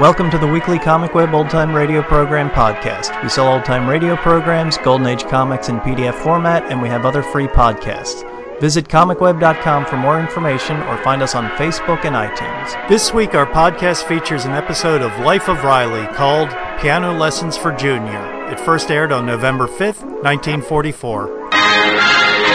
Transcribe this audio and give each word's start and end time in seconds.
Welcome 0.00 0.30
to 0.30 0.38
the 0.38 0.46
weekly 0.46 0.78
Comic 0.78 1.12
Web 1.12 1.34
Old 1.34 1.50
Time 1.50 1.74
Radio 1.74 2.00
Program 2.00 2.48
podcast. 2.48 3.22
We 3.22 3.28
sell 3.28 3.52
old 3.52 3.66
time 3.66 3.86
radio 3.86 4.16
programs, 4.16 4.78
Golden 4.78 5.06
Age 5.06 5.24
comics 5.24 5.68
in 5.68 5.78
PDF 5.80 6.14
format, 6.14 6.62
and 6.72 6.80
we 6.80 6.88
have 6.88 7.04
other 7.04 7.22
free 7.22 7.48
podcasts. 7.48 8.24
Visit 8.62 8.88
comicweb.com 8.88 9.84
for 9.84 9.98
more 9.98 10.18
information 10.18 10.78
or 10.84 10.96
find 11.04 11.22
us 11.22 11.34
on 11.34 11.50
Facebook 11.50 12.06
and 12.06 12.16
iTunes. 12.16 12.88
This 12.88 13.12
week, 13.12 13.34
our 13.34 13.44
podcast 13.44 14.04
features 14.04 14.46
an 14.46 14.52
episode 14.52 15.02
of 15.02 15.20
Life 15.20 15.50
of 15.50 15.62
Riley 15.64 16.06
called 16.14 16.48
Piano 16.80 17.12
Lessons 17.12 17.58
for 17.58 17.70
Junior. 17.70 18.50
It 18.50 18.58
first 18.58 18.90
aired 18.90 19.12
on 19.12 19.26
November 19.26 19.66
5th, 19.66 20.00
1944. 20.22 22.49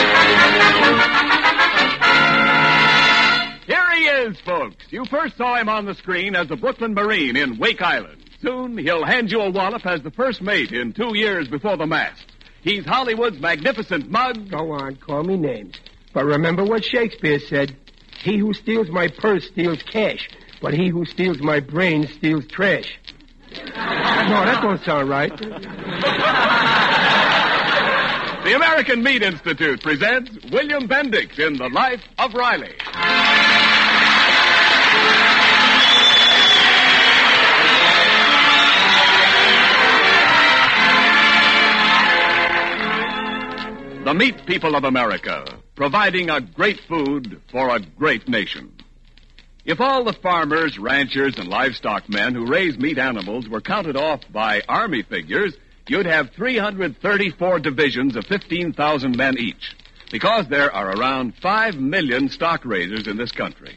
Folks. 4.33 4.85
You 4.89 5.05
first 5.05 5.37
saw 5.37 5.55
him 5.55 5.69
on 5.69 5.85
the 5.85 5.93
screen 5.93 6.35
as 6.35 6.47
the 6.47 6.55
Brooklyn 6.55 6.93
Marine 6.93 7.35
in 7.35 7.57
Wake 7.57 7.81
Island. 7.81 8.23
Soon 8.41 8.77
he'll 8.77 9.05
hand 9.05 9.31
you 9.31 9.41
a 9.41 9.49
wallop 9.49 9.85
as 9.85 10.01
the 10.01 10.11
first 10.11 10.41
mate 10.41 10.71
in 10.71 10.93
two 10.93 11.15
years 11.15 11.47
before 11.47 11.77
the 11.77 11.85
mast. 11.85 12.25
He's 12.61 12.85
Hollywood's 12.85 13.39
magnificent 13.39 14.09
mug. 14.09 14.49
Go 14.49 14.71
on, 14.71 14.95
call 14.95 15.23
me 15.23 15.37
names. 15.37 15.75
But 16.13 16.25
remember 16.25 16.63
what 16.63 16.83
Shakespeare 16.83 17.39
said. 17.39 17.75
He 18.23 18.37
who 18.37 18.53
steals 18.53 18.89
my 18.89 19.07
purse 19.07 19.45
steals 19.47 19.83
cash, 19.83 20.27
but 20.61 20.73
he 20.73 20.89
who 20.89 21.05
steals 21.05 21.39
my 21.39 21.59
brain 21.59 22.07
steals 22.07 22.47
trash. 22.47 22.97
no, 23.51 23.61
that 23.65 24.59
don't 24.61 24.81
sound 24.83 25.09
right. 25.09 25.31
The 28.45 28.53
American 28.53 29.01
Meat 29.01 29.23
Institute 29.23 29.81
presents 29.81 30.29
William 30.51 30.87
Bendix 30.87 31.39
in 31.39 31.57
The 31.57 31.67
Life 31.69 32.03
of 32.19 32.35
Riley. 32.35 32.75
Meat 44.17 44.45
people 44.45 44.75
of 44.75 44.85
America, 44.85 45.45
providing 45.75 46.29
a 46.29 46.39
great 46.39 46.79
food 46.87 47.41
for 47.51 47.75
a 47.75 47.79
great 47.79 48.27
nation. 48.29 48.71
If 49.65 49.81
all 49.81 50.03
the 50.03 50.13
farmers, 50.13 50.77
ranchers, 50.77 51.37
and 51.37 51.47
livestock 51.47 52.07
men 52.07 52.33
who 52.33 52.45
raise 52.45 52.77
meat 52.77 52.97
animals 52.97 53.49
were 53.49 53.61
counted 53.61 53.97
off 53.97 54.21
by 54.31 54.61
Army 54.69 55.01
figures, 55.03 55.55
you'd 55.87 56.05
have 56.05 56.29
334 56.31 57.59
divisions 57.59 58.15
of 58.15 58.25
15,000 58.25 59.17
men 59.17 59.37
each. 59.37 59.75
Because 60.11 60.47
there 60.47 60.71
are 60.71 60.91
around 60.95 61.33
5 61.41 61.75
million 61.75 62.29
stock 62.29 62.63
raisers 62.63 63.07
in 63.07 63.17
this 63.17 63.31
country. 63.31 63.75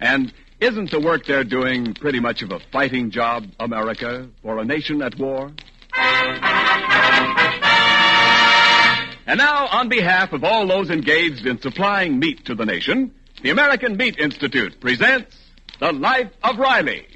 And 0.00 0.32
isn't 0.60 0.90
the 0.90 1.00
work 1.00 1.24
they're 1.26 1.44
doing 1.44 1.94
pretty 1.94 2.20
much 2.20 2.42
of 2.42 2.50
a 2.50 2.60
fighting 2.72 3.10
job, 3.10 3.46
America, 3.58 4.28
for 4.42 4.58
a 4.58 4.64
nation 4.64 5.00
at 5.00 5.16
war? 5.16 5.52
And 9.30 9.38
now, 9.38 9.68
on 9.68 9.88
behalf 9.88 10.32
of 10.32 10.42
all 10.42 10.66
those 10.66 10.90
engaged 10.90 11.46
in 11.46 11.60
supplying 11.60 12.18
meat 12.18 12.46
to 12.46 12.56
the 12.56 12.66
nation, 12.66 13.14
the 13.44 13.50
American 13.50 13.96
Meat 13.96 14.18
Institute 14.18 14.80
presents 14.80 15.36
The 15.78 15.92
Life 15.92 16.32
of 16.42 16.58
Riley. 16.58 17.06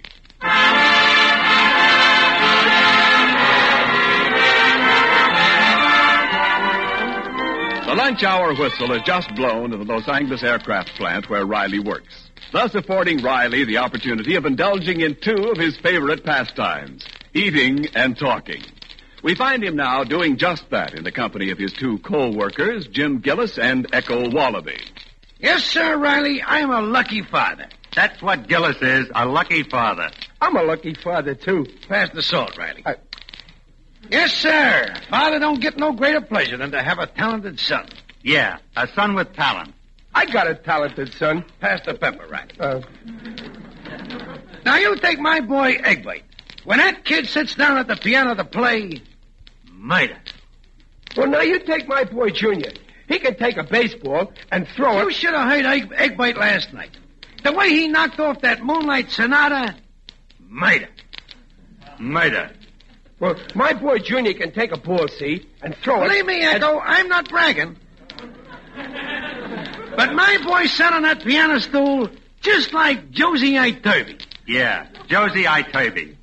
The 7.84 7.94
lunch 7.96 8.22
hour 8.22 8.54
whistle 8.54 8.92
has 8.92 9.02
just 9.02 9.34
blown 9.34 9.72
in 9.72 9.80
the 9.80 9.84
Los 9.84 10.06
Angeles 10.08 10.44
aircraft 10.44 10.90
plant 10.90 11.28
where 11.28 11.44
Riley 11.44 11.80
works, 11.80 12.30
thus 12.52 12.76
affording 12.76 13.24
Riley 13.24 13.64
the 13.64 13.78
opportunity 13.78 14.36
of 14.36 14.46
indulging 14.46 15.00
in 15.00 15.16
two 15.16 15.50
of 15.50 15.56
his 15.56 15.76
favorite 15.78 16.24
pastimes 16.24 17.04
eating 17.34 17.88
and 17.96 18.16
talking. 18.16 18.62
We 19.25 19.34
find 19.34 19.64
him 19.64 19.75
now 19.77 20.05
doing 20.05 20.36
just 20.36 20.69
that 20.69 20.93
in 20.93 21.03
the 21.03 21.10
company 21.10 21.50
of 21.50 21.56
his 21.59 21.72
two 21.72 21.97
co-workers, 22.00 22.87
Jim 22.88 23.21
Gillis 23.21 23.59
and 23.59 23.87
Echo 23.91 24.28
Wallaby. 24.31 24.78
Yes, 25.38 25.65
sir, 25.65 25.97
Riley. 25.97 26.43
I'm 26.47 26.71
a 26.71 26.82
lucky 26.82 27.22
father. 27.22 27.66
That's 27.97 28.21
what 28.21 28.47
Gillis 28.48 28.76
is, 28.82 29.10
a 29.15 29.25
lucky 29.25 29.62
father. 29.62 30.10
I'm 30.43 30.54
a 30.56 30.62
lucky 30.62 30.93
father, 30.93 31.34
too. 31.34 31.66
Pass 31.88 32.10
the 32.10 32.21
salt, 32.22 32.56
Riley. 32.59 32.82
I- 32.84 32.97
Yes, 34.10 34.34
sir. 34.34 34.94
Father 35.09 35.38
don't 35.38 35.59
get 35.59 35.78
no 35.78 35.93
greater 35.93 36.21
pleasure 36.21 36.59
than 36.59 36.71
to 36.72 36.82
have 36.82 36.98
a 36.98 37.06
talented 37.06 37.59
son. 37.59 37.87
Yeah, 38.22 38.59
a 38.77 38.87
son 38.88 39.15
with 39.15 39.32
talent. 39.32 39.72
I 40.15 40.27
got 40.27 40.47
a 40.50 40.54
talented 40.54 41.15
son. 41.15 41.47
Pass 41.60 41.81
the 41.87 41.94
pepper, 41.94 42.27
Riley. 42.27 42.50
Uh, 42.60 42.81
Now, 44.66 44.77
you 44.77 44.97
take 44.97 45.19
my 45.19 45.41
boy 45.41 45.77
Egbite. 45.78 46.25
When 46.65 46.78
that 46.78 47.04
kid 47.06 47.27
sits 47.27 47.54
down 47.54 47.78
at 47.78 47.87
the 47.87 47.97
piano 47.97 48.34
to 48.34 48.44
play, 48.44 49.00
Mida. 49.84 50.19
well, 51.17 51.27
now 51.27 51.43
you 51.43 51.59
take 51.61 51.87
my 51.87 52.05
boy 52.05 52.31
Junior. 52.31 52.72
He 53.06 53.19
can 53.19 53.37
take 53.37 53.59
a 53.59 53.62
baseball 53.65 54.33
and 54.50 54.67
throw 54.67 54.99
it. 55.00 55.05
You 55.05 55.11
should 55.12 55.34
have 55.34 55.47
heard 55.49 55.67
Egg, 55.67 55.91
Egbite 55.91 56.39
last 56.39 56.72
night. 56.72 56.97
The 57.43 57.53
way 57.53 57.69
he 57.69 57.89
knocked 57.89 58.19
off 58.19 58.41
that 58.41 58.62
Moonlight 58.62 59.11
Sonata, 59.11 59.77
Mida. 60.49 60.89
Mida. 62.00 62.53
Well, 63.21 63.37
my 63.55 63.75
boy 63.75 63.99
Junior 63.99 64.33
can 64.33 64.53
take 64.53 64.72
a 64.72 64.78
ball, 64.78 65.06
see, 65.09 65.47
and 65.62 65.77
throw 65.77 66.03
it. 66.03 66.09
Believe 66.09 66.27
me, 66.27 66.41
and- 66.43 66.62
Echo, 66.65 66.78
I'm 66.81 67.09
not 67.09 67.28
bragging. 67.28 67.77
But 69.97 70.15
my 70.15 70.39
boy 70.45 70.66
sat 70.66 70.93
on 70.93 71.03
that 71.03 71.22
piano 71.25 71.59
stool 71.61 72.09
just 72.41 72.72
like 72.72 73.11
Josie 73.11 73.53
Iturbi. 73.53 74.21
Yeah, 74.47 74.87
Josie 75.06 75.45
Iturbi. 75.45 76.16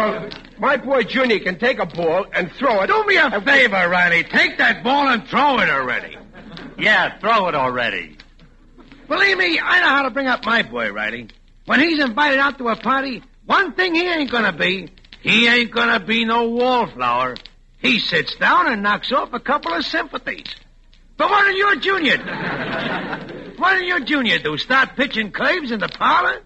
Well, 0.00 0.30
my 0.58 0.78
boy 0.78 1.02
Junior 1.02 1.40
can 1.40 1.58
take 1.58 1.78
a 1.78 1.84
ball 1.84 2.24
and 2.32 2.50
throw 2.52 2.80
it. 2.80 2.86
Do 2.86 3.04
me 3.04 3.16
a 3.16 3.38
favor, 3.42 3.86
Riley. 3.86 4.24
Take 4.24 4.56
that 4.56 4.82
ball 4.82 5.06
and 5.08 5.26
throw 5.26 5.58
it 5.58 5.68
already. 5.68 6.16
Yeah, 6.78 7.18
throw 7.18 7.48
it 7.48 7.54
already. 7.54 8.16
Believe 9.08 9.36
me, 9.36 9.60
I 9.62 9.80
know 9.80 9.88
how 9.88 10.02
to 10.04 10.10
bring 10.10 10.26
up 10.26 10.46
my 10.46 10.62
boy, 10.62 10.90
Riley. 10.90 11.28
When 11.66 11.80
he's 11.80 12.02
invited 12.02 12.38
out 12.38 12.56
to 12.56 12.68
a 12.68 12.76
party, 12.76 13.22
one 13.44 13.74
thing 13.74 13.94
he 13.94 14.08
ain't 14.08 14.30
gonna 14.30 14.54
be, 14.54 14.88
he 15.20 15.46
ain't 15.46 15.70
gonna 15.70 16.00
be 16.00 16.24
no 16.24 16.48
wallflower. 16.48 17.36
He 17.76 17.98
sits 17.98 18.34
down 18.36 18.72
and 18.72 18.82
knocks 18.82 19.12
off 19.12 19.34
a 19.34 19.40
couple 19.40 19.74
of 19.74 19.84
sympathies. 19.84 20.54
But 21.18 21.28
what 21.28 21.44
did 21.44 21.58
your 21.58 21.76
junior 21.76 22.16
do? 22.16 22.24
what 23.58 23.74
did 23.74 23.86
your 23.86 24.00
junior 24.00 24.38
do? 24.38 24.56
Start 24.56 24.96
pitching 24.96 25.30
claves 25.30 25.70
in 25.70 25.80
the 25.80 25.88
parlor? 25.88 26.40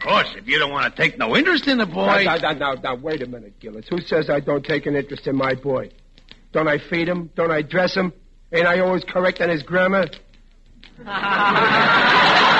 Of 0.00 0.06
course, 0.06 0.34
if 0.34 0.48
you 0.48 0.58
don't 0.58 0.70
want 0.70 0.94
to 0.94 1.02
take 1.02 1.18
no 1.18 1.36
interest 1.36 1.66
in 1.68 1.76
the 1.76 1.84
boy. 1.84 2.24
Now, 2.24 2.36
now, 2.36 2.52
now, 2.52 2.72
now, 2.72 2.94
wait 2.94 3.20
a 3.22 3.26
minute, 3.26 3.60
Gillis. 3.60 3.86
Who 3.88 4.00
says 4.00 4.30
I 4.30 4.40
don't 4.40 4.64
take 4.64 4.86
an 4.86 4.96
interest 4.96 5.26
in 5.26 5.36
my 5.36 5.54
boy? 5.54 5.90
Don't 6.52 6.68
I 6.68 6.78
feed 6.78 7.06
him? 7.06 7.30
Don't 7.34 7.50
I 7.50 7.60
dress 7.60 7.94
him? 7.94 8.14
Ain't 8.50 8.66
I 8.66 8.80
always 8.80 9.04
correct 9.04 9.42
on 9.42 9.50
his 9.50 9.62
grammar? 9.62 10.08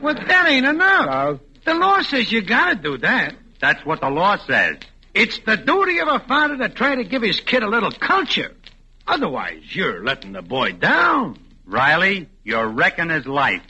Well, 0.00 0.14
that 0.14 0.46
ain't 0.48 0.64
enough. 0.64 1.06
Well, 1.06 1.40
The 1.64 1.74
law 1.74 2.00
says 2.02 2.30
you 2.30 2.40
gotta 2.40 2.76
do 2.76 2.98
that. 2.98 3.34
That's 3.60 3.84
what 3.84 4.00
the 4.00 4.08
law 4.08 4.36
says. 4.36 4.76
It's 5.12 5.38
the 5.40 5.56
duty 5.56 5.98
of 5.98 6.08
a 6.08 6.20
father 6.20 6.56
to 6.58 6.68
try 6.68 6.94
to 6.94 7.04
give 7.04 7.22
his 7.22 7.40
kid 7.40 7.62
a 7.62 7.68
little 7.68 7.90
culture. 7.90 8.54
Otherwise, 9.06 9.62
you're 9.74 10.04
letting 10.04 10.32
the 10.32 10.42
boy 10.42 10.72
down. 10.72 11.36
Riley, 11.66 12.28
you're 12.44 12.68
wrecking 12.68 13.10
his 13.10 13.26
life. 13.26 13.62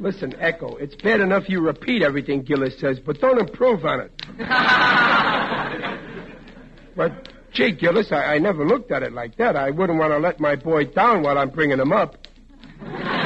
Listen, 0.00 0.34
Echo, 0.38 0.76
it's 0.76 0.94
bad 0.96 1.20
enough 1.20 1.48
you 1.48 1.60
repeat 1.60 2.02
everything 2.02 2.42
Gillis 2.42 2.78
says, 2.78 3.00
but 3.00 3.20
don't 3.20 3.38
improve 3.38 3.84
on 3.84 4.00
it. 4.00 4.12
but, 6.96 7.28
gee, 7.52 7.72
Gillis, 7.72 8.12
I, 8.12 8.34
I 8.34 8.38
never 8.38 8.66
looked 8.66 8.92
at 8.92 9.02
it 9.02 9.12
like 9.12 9.36
that. 9.36 9.56
I 9.56 9.70
wouldn't 9.70 9.98
want 9.98 10.12
to 10.12 10.18
let 10.18 10.40
my 10.40 10.56
boy 10.56 10.84
down 10.84 11.22
while 11.22 11.38
I'm 11.38 11.50
bringing 11.50 11.78
him 11.78 11.92
up. 11.92 12.26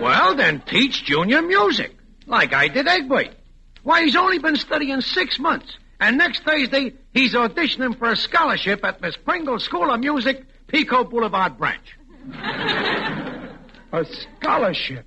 Well, 0.00 0.34
then 0.34 0.62
teach 0.62 1.04
Junior 1.04 1.42
music, 1.42 1.94
like 2.26 2.54
I 2.54 2.68
did 2.68 2.88
Egbert. 2.88 3.34
Why, 3.82 4.04
he's 4.04 4.16
only 4.16 4.38
been 4.38 4.56
studying 4.56 5.02
six 5.02 5.38
months. 5.38 5.76
And 6.00 6.16
next 6.16 6.42
Thursday, 6.42 6.94
he's 7.12 7.34
auditioning 7.34 7.98
for 7.98 8.10
a 8.10 8.16
scholarship 8.16 8.82
at 8.82 9.02
Miss 9.02 9.16
Pringle's 9.16 9.64
School 9.64 9.92
of 9.92 10.00
Music, 10.00 10.42
Pico 10.68 11.04
Boulevard 11.04 11.58
branch. 11.58 11.98
A 13.92 14.04
scholarship. 14.04 15.04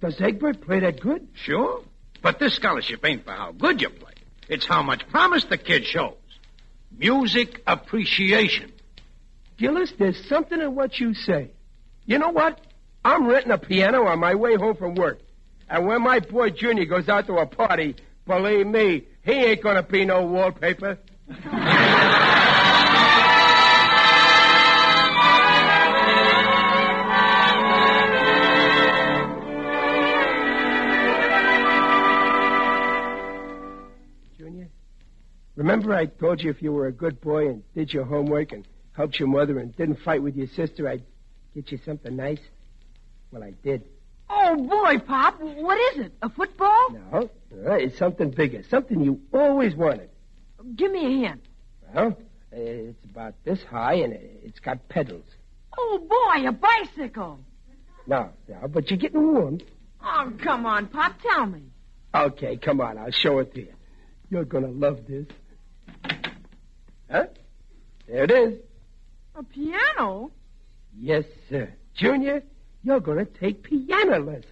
Does 0.00 0.20
Egbert 0.20 0.62
play 0.62 0.80
that 0.80 1.00
good? 1.00 1.28
Sure. 1.34 1.82
But 2.22 2.38
this 2.38 2.54
scholarship 2.56 3.04
ain't 3.04 3.24
for 3.24 3.32
how 3.32 3.52
good 3.52 3.80
you 3.80 3.90
play. 3.90 4.12
It's 4.48 4.66
how 4.66 4.82
much 4.82 5.06
promise 5.08 5.44
the 5.44 5.58
kid 5.58 5.84
shows. 5.84 6.14
Music 6.96 7.62
appreciation. 7.66 8.72
Gillis, 9.58 9.92
there's 9.98 10.22
something 10.28 10.60
in 10.60 10.74
what 10.74 10.98
you 10.98 11.14
say. 11.14 11.50
You 12.06 12.18
know 12.18 12.30
what? 12.30 12.60
I'm 13.04 13.26
renting 13.26 13.52
a 13.52 13.58
piano 13.58 14.06
on 14.06 14.18
my 14.18 14.34
way 14.34 14.56
home 14.56 14.76
from 14.76 14.94
work. 14.94 15.20
And 15.68 15.86
when 15.86 16.02
my 16.02 16.20
boy 16.20 16.50
Junior 16.50 16.84
goes 16.86 17.08
out 17.08 17.26
to 17.28 17.34
a 17.34 17.46
party, 17.46 17.94
believe 18.26 18.66
me, 18.66 19.06
he 19.22 19.32
ain't 19.32 19.62
gonna 19.62 19.82
be 19.82 20.04
no 20.04 20.26
wallpaper. 20.26 20.98
Remember 35.60 35.92
I 35.92 36.06
told 36.06 36.42
you 36.42 36.48
if 36.48 36.62
you 36.62 36.72
were 36.72 36.86
a 36.86 36.92
good 36.92 37.20
boy 37.20 37.48
and 37.48 37.62
did 37.74 37.92
your 37.92 38.06
homework 38.06 38.52
and 38.52 38.66
helped 38.92 39.18
your 39.18 39.28
mother 39.28 39.58
and 39.58 39.76
didn't 39.76 40.00
fight 40.00 40.22
with 40.22 40.34
your 40.34 40.46
sister, 40.46 40.88
I'd 40.88 41.04
get 41.54 41.70
you 41.70 41.78
something 41.84 42.16
nice? 42.16 42.40
Well, 43.30 43.44
I 43.44 43.50
did. 43.62 43.84
Oh, 44.30 44.56
boy, 44.56 45.00
Pop. 45.00 45.38
What 45.38 45.76
is 45.92 46.06
it? 46.06 46.14
A 46.22 46.30
football? 46.30 46.96
No, 47.12 47.28
it's 47.50 47.98
something 47.98 48.30
bigger, 48.30 48.62
something 48.70 49.02
you 49.02 49.20
always 49.34 49.74
wanted. 49.74 50.08
Give 50.76 50.90
me 50.90 51.04
a 51.04 51.28
hint. 51.28 51.44
Well, 51.94 52.16
it's 52.50 53.04
about 53.10 53.34
this 53.44 53.62
high 53.62 53.96
and 53.96 54.14
it's 54.14 54.60
got 54.60 54.88
pedals. 54.88 55.26
Oh, 55.76 55.98
boy, 55.98 56.48
a 56.48 56.52
bicycle. 56.52 57.38
No, 58.06 58.30
no, 58.48 58.66
but 58.66 58.90
you're 58.90 58.98
getting 58.98 59.34
warm. 59.34 59.60
Oh, 60.02 60.32
come 60.42 60.64
on, 60.64 60.86
Pop. 60.86 61.20
Tell 61.20 61.44
me. 61.44 61.64
Okay, 62.14 62.56
come 62.56 62.80
on, 62.80 62.96
I'll 62.96 63.10
show 63.10 63.40
it 63.40 63.52
to 63.52 63.60
you. 63.60 63.74
You're 64.30 64.46
gonna 64.46 64.68
love 64.68 65.00
this. 65.06 65.26
Huh? 67.10 67.26
There 68.06 68.24
it 68.24 68.30
is. 68.30 68.54
A 69.34 69.42
piano? 69.42 70.30
Yes, 70.96 71.24
sir. 71.48 71.72
Junior, 71.94 72.42
you're 72.82 73.00
gonna 73.00 73.24
take 73.24 73.62
piano 73.62 74.18
lessons. 74.18 74.46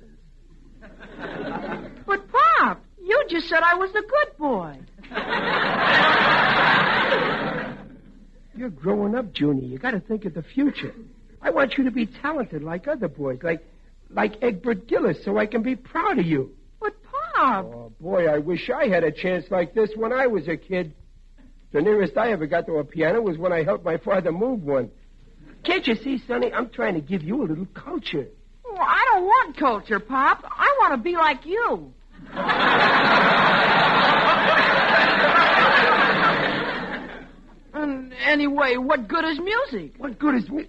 But, 2.06 2.24
Pop, 2.28 2.84
you 3.02 3.24
just 3.28 3.48
said 3.48 3.62
I 3.62 3.74
was 3.74 3.90
a 3.90 4.02
good 4.02 4.36
boy. 4.38 4.78
You're 8.56 8.70
growing 8.70 9.14
up, 9.14 9.32
Junior. 9.32 9.66
You 9.66 9.78
gotta 9.78 10.00
think 10.00 10.24
of 10.24 10.34
the 10.34 10.42
future. 10.42 10.94
I 11.40 11.50
want 11.50 11.78
you 11.78 11.84
to 11.84 11.90
be 11.92 12.06
talented 12.06 12.62
like 12.62 12.88
other 12.88 13.08
boys, 13.08 13.38
like 13.42 13.64
like 14.10 14.42
Egbert 14.42 14.88
Gillis, 14.88 15.22
so 15.24 15.36
I 15.38 15.46
can 15.46 15.62
be 15.62 15.76
proud 15.76 16.18
of 16.18 16.26
you. 16.26 16.50
But, 16.80 16.94
Pop. 17.02 17.66
Oh, 17.66 17.92
boy, 18.00 18.26
I 18.26 18.38
wish 18.38 18.70
I 18.70 18.88
had 18.88 19.04
a 19.04 19.12
chance 19.12 19.44
like 19.50 19.74
this 19.74 19.90
when 19.94 20.12
I 20.12 20.26
was 20.26 20.48
a 20.48 20.56
kid. 20.56 20.94
The 21.72 21.82
nearest 21.82 22.16
I 22.16 22.32
ever 22.32 22.46
got 22.46 22.66
to 22.66 22.76
a 22.76 22.84
piano 22.84 23.20
was 23.20 23.36
when 23.36 23.52
I 23.52 23.62
helped 23.62 23.84
my 23.84 23.98
father 23.98 24.32
move 24.32 24.62
one. 24.62 24.90
Can't 25.64 25.86
you 25.86 25.96
see, 25.96 26.18
Sonny? 26.26 26.52
I'm 26.52 26.70
trying 26.70 26.94
to 26.94 27.00
give 27.00 27.22
you 27.22 27.42
a 27.42 27.46
little 27.46 27.66
culture. 27.74 28.28
Oh, 28.64 28.76
I 28.76 29.04
don't 29.12 29.24
want 29.24 29.56
culture, 29.56 30.00
Pop. 30.00 30.44
I 30.44 30.74
want 30.80 30.94
to 30.94 31.02
be 31.02 31.14
like 31.14 31.44
you. 31.44 31.92
and 37.74 38.14
anyway, 38.24 38.76
what 38.76 39.08
good 39.08 39.24
is 39.26 39.38
music? 39.38 39.94
What 39.98 40.18
good 40.18 40.36
is 40.36 40.48
me? 40.48 40.66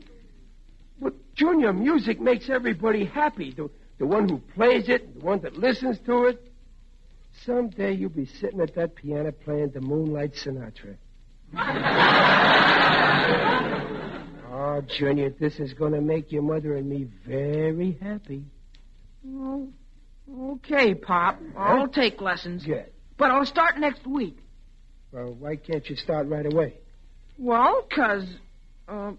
Well, 0.99 1.13
Junior, 1.33 1.71
music 1.71 2.19
makes 2.19 2.49
everybody 2.49 3.05
happy. 3.05 3.53
The, 3.55 3.69
the 3.99 4.05
one 4.05 4.27
who 4.27 4.39
plays 4.39 4.89
it, 4.89 5.19
the 5.19 5.25
one 5.25 5.39
that 5.41 5.55
listens 5.55 5.97
to 6.07 6.25
it. 6.25 6.48
Someday 7.45 7.94
you'll 7.94 8.09
be 8.09 8.25
sitting 8.25 8.59
at 8.62 8.75
that 8.75 8.95
piano 8.95 9.31
playing 9.31 9.69
the 9.69 9.81
Moonlight 9.81 10.36
Sonata. 10.36 10.97
oh, 14.51 14.81
Junior, 14.97 15.30
this 15.30 15.59
is 15.59 15.74
going 15.74 15.94
to 15.94 16.01
make 16.01 16.31
your 16.31 16.41
mother 16.41 16.75
and 16.75 16.88
me 16.89 17.07
very 17.25 17.97
happy. 18.01 18.44
Oh, 19.27 19.69
okay, 20.31 20.94
Pop. 20.94 21.39
I'll 21.57 21.88
take 21.88 22.21
lessons. 22.21 22.65
Good. 22.65 22.91
But 23.18 23.31
I'll 23.31 23.45
start 23.45 23.77
next 23.77 24.06
week. 24.06 24.38
Well, 25.12 25.35
why 25.39 25.56
can't 25.56 25.88
you 25.89 25.95
start 25.95 26.27
right 26.27 26.45
away? 26.51 26.75
Well, 27.38 27.83
'cause 27.89 28.25
uh, 28.88 29.12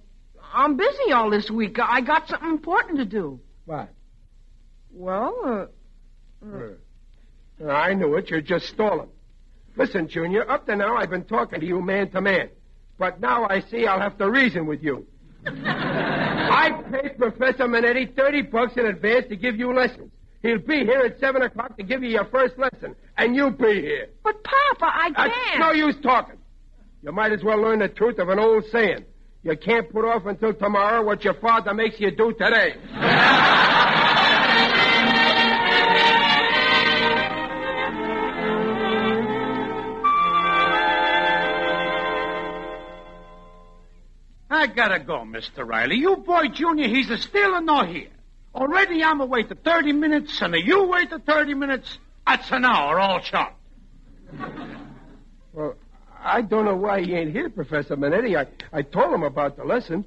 I'm 0.53 0.77
busy 0.77 1.13
all 1.13 1.31
this 1.31 1.51
week. 1.51 1.79
I 1.83 2.01
got 2.01 2.29
something 2.29 2.51
important 2.51 2.99
to 2.99 3.05
do. 3.05 3.41
What? 3.65 3.89
Well, 4.93 5.35
uh, 5.45 6.47
Uh, 6.47 6.75
I 7.69 7.95
knew 7.95 8.15
it. 8.17 8.31
You're 8.31 8.41
just 8.41 8.67
stalling. 8.67 9.09
Listen, 9.77 10.09
Junior, 10.09 10.51
up 10.51 10.67
to 10.67 10.77
now 10.77 10.97
I've 10.97 11.11
been 11.11 11.25
talking 11.25 11.61
to 11.61 11.67
you 11.67 11.81
man 11.81 12.11
to 12.11 12.21
man. 12.21 12.51
But 12.99 13.21
now 13.21 13.47
I 13.49 13.61
see 13.61 13.87
I'll 13.87 14.01
have 14.01 14.19
to 14.19 14.31
reason 14.31 14.67
with 14.67 14.83
you. 14.83 15.07
I 15.47 16.71
paid 16.91 17.17
Professor 17.19 17.65
Manetti 17.65 18.15
30 18.15 18.43
bucks 18.43 18.75
in 18.77 18.87
advance 18.87 19.27
to 19.29 19.37
give 19.37 19.57
you 19.57 19.73
lessons. 19.73 20.11
He'll 20.43 20.59
be 20.59 20.81
here 20.85 21.01
at 21.01 21.19
7 21.21 21.43
o'clock 21.43 21.77
to 21.77 21.83
give 21.83 22.03
you 22.03 22.11
your 22.11 22.25
first 22.27 22.59
lesson. 22.59 22.95
And 23.17 23.37
you'll 23.37 23.51
be 23.51 23.81
here. 23.81 24.09
but 24.23 24.43
Papa, 24.43 24.85
I 24.93 25.11
can't. 25.15 25.33
It's 25.49 25.59
no 25.59 25.73
use 25.73 25.97
talking. 26.03 26.37
You 27.03 27.13
might 27.13 27.33
as 27.33 27.43
well 27.43 27.59
learn 27.61 27.79
the 27.79 27.89
truth 27.89 28.19
of 28.19 28.29
an 28.29 28.39
old 28.39 28.65
saying. 28.71 29.05
You 29.43 29.57
can't 29.57 29.91
put 29.91 30.05
off 30.05 30.27
until 30.27 30.53
tomorrow 30.53 31.03
what 31.03 31.25
your 31.25 31.35
father 31.35 31.73
makes 31.73 31.99
you 31.99 32.11
do 32.11 32.33
today. 32.39 32.75
I 44.61 44.67
gotta 44.67 44.99
go, 44.99 45.21
Mr. 45.21 45.67
Riley. 45.67 45.97
You 45.97 46.17
boy 46.17 46.49
Junior, 46.49 46.87
he's 46.87 47.09
a 47.09 47.17
still 47.17 47.55
a 47.55 47.63
no 47.63 47.83
here. 47.85 48.11
Already 48.55 49.03
I'm 49.03 49.23
away 49.23 49.43
to 49.45 49.55
30 49.55 49.93
minutes, 49.95 50.43
and 50.43 50.55
you 50.55 50.85
wait 50.85 51.09
to 51.11 51.19
30 51.19 51.55
minutes. 51.55 51.99
That's 52.27 52.51
an 52.53 52.67
hour, 52.67 53.01
all 53.01 53.23
shot. 53.23 53.55
Well, 55.55 55.77
I 56.23 56.43
don't 56.43 56.67
know 56.67 56.77
why 56.77 57.01
he 57.03 57.15
ain't 57.15 57.33
here, 57.33 57.49
Professor 57.49 57.97
Manetti. 57.97 58.37
I, 58.37 58.47
I 58.71 58.83
told 58.83 59.15
him 59.15 59.23
about 59.23 59.57
the 59.57 59.65
lesson. 59.65 60.05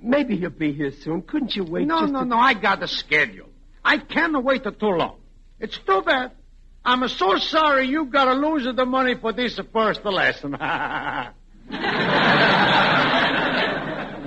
Maybe 0.00 0.36
he'll 0.36 0.50
be 0.50 0.72
here 0.72 0.92
soon. 0.92 1.22
Couldn't 1.22 1.56
you 1.56 1.64
wait 1.64 1.88
No, 1.88 2.02
just 2.02 2.12
no, 2.12 2.20
a- 2.20 2.24
no, 2.24 2.38
I 2.38 2.54
got 2.54 2.82
a 2.84 2.86
schedule. 2.88 3.48
I 3.84 3.98
can't 3.98 4.40
wait 4.44 4.62
too 4.62 4.86
long. 4.86 5.16
It's 5.58 5.76
too 5.78 6.02
bad. 6.02 6.30
I'm 6.84 7.06
so 7.08 7.36
sorry 7.38 7.88
you 7.88 8.04
gotta 8.06 8.34
lose 8.34 8.68
the 8.74 8.86
money 8.86 9.16
for 9.16 9.32
this 9.32 9.58
first 9.72 10.04
lesson. 10.04 10.56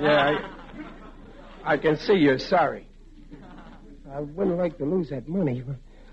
Yeah, 0.04 0.38
I, 1.64 1.72
I 1.72 1.76
can 1.78 1.96
see 1.96 2.14
you're 2.14 2.38
sorry. 2.38 2.86
I 4.12 4.20
wouldn't 4.20 4.58
like 4.58 4.78
to 4.78 4.84
lose 4.84 5.10
that 5.10 5.26
money. 5.28 5.64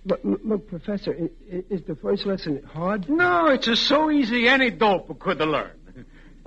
Look, 0.06 0.22
look, 0.24 0.68
Professor, 0.68 1.16
is 1.48 1.82
the 1.84 1.96
first 1.96 2.26
lesson 2.26 2.64
hard? 2.64 3.08
no, 3.10 3.48
it's 3.48 3.80
so 3.80 4.10
easy 4.10 4.48
any 4.48 4.72
dope 4.72 5.20
could 5.20 5.40
learn. 5.40 5.72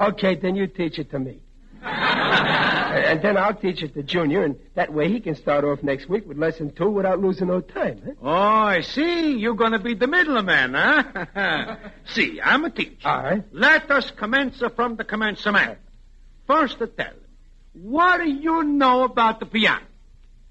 Okay, 0.01 0.35
then 0.35 0.57
you 0.57 0.67
teach 0.67 0.99
it 0.99 1.11
to 1.11 1.19
me. 1.19 1.41
and 1.85 3.23
then 3.23 3.37
I'll 3.37 3.55
teach 3.55 3.83
it 3.83 3.93
to 3.95 4.03
Junior, 4.03 4.43
and 4.43 4.57
that 4.75 4.93
way 4.93 5.13
he 5.13 5.21
can 5.21 5.35
start 5.35 5.65
off 5.65 5.83
next 5.83 6.09
week 6.09 6.27
with 6.27 6.39
lesson 6.39 6.73
two 6.75 6.91
without 6.91 7.21
losing 7.21 7.49
no 7.49 7.61
time. 7.61 8.01
Huh? 8.05 8.13
Oh, 8.23 8.31
I 8.31 8.81
see. 8.81 9.37
You're 9.37 9.55
gonna 9.55 9.79
be 9.79 9.95
the 9.95 10.07
middleman, 10.07 10.75
huh? 10.75 11.77
see, 12.07 12.41
I'm 12.43 12.65
a 12.65 12.71
teacher. 12.71 13.07
All 13.07 13.23
right. 13.23 13.45
Let 13.53 13.91
us 13.91 14.11
commence 14.11 14.63
from 14.75 14.97
the 14.97 15.05
commencement. 15.05 15.79
First, 16.47 16.79
to 16.79 16.87
tell, 16.87 17.13
what 17.75 18.19
do 18.19 18.29
you 18.29 18.63
know 18.63 19.05
about 19.05 19.41
the 19.41 19.47
piano? 19.47 19.85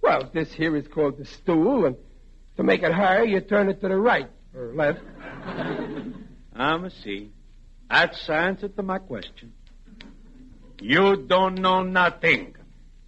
Well, 0.01 0.29
this 0.33 0.51
here 0.53 0.75
is 0.75 0.87
called 0.87 1.17
the 1.17 1.25
stool, 1.25 1.85
and 1.85 1.95
to 2.57 2.63
make 2.63 2.83
it 2.83 2.91
higher, 2.91 3.23
you 3.23 3.39
turn 3.39 3.69
it 3.69 3.81
to 3.81 3.87
the 3.87 3.97
right 3.97 4.29
or 4.55 4.73
left. 4.73 4.99
Ah, 6.55 6.73
I'm 6.73 6.85
a 6.85 6.91
see. 6.91 7.31
That's 7.89 8.27
the 8.27 8.33
answer 8.35 8.67
to 8.67 8.83
my 8.83 8.99
question. 8.99 9.53
You 10.79 11.15
don't 11.15 11.55
know 11.55 11.81
nothing. 11.81 12.55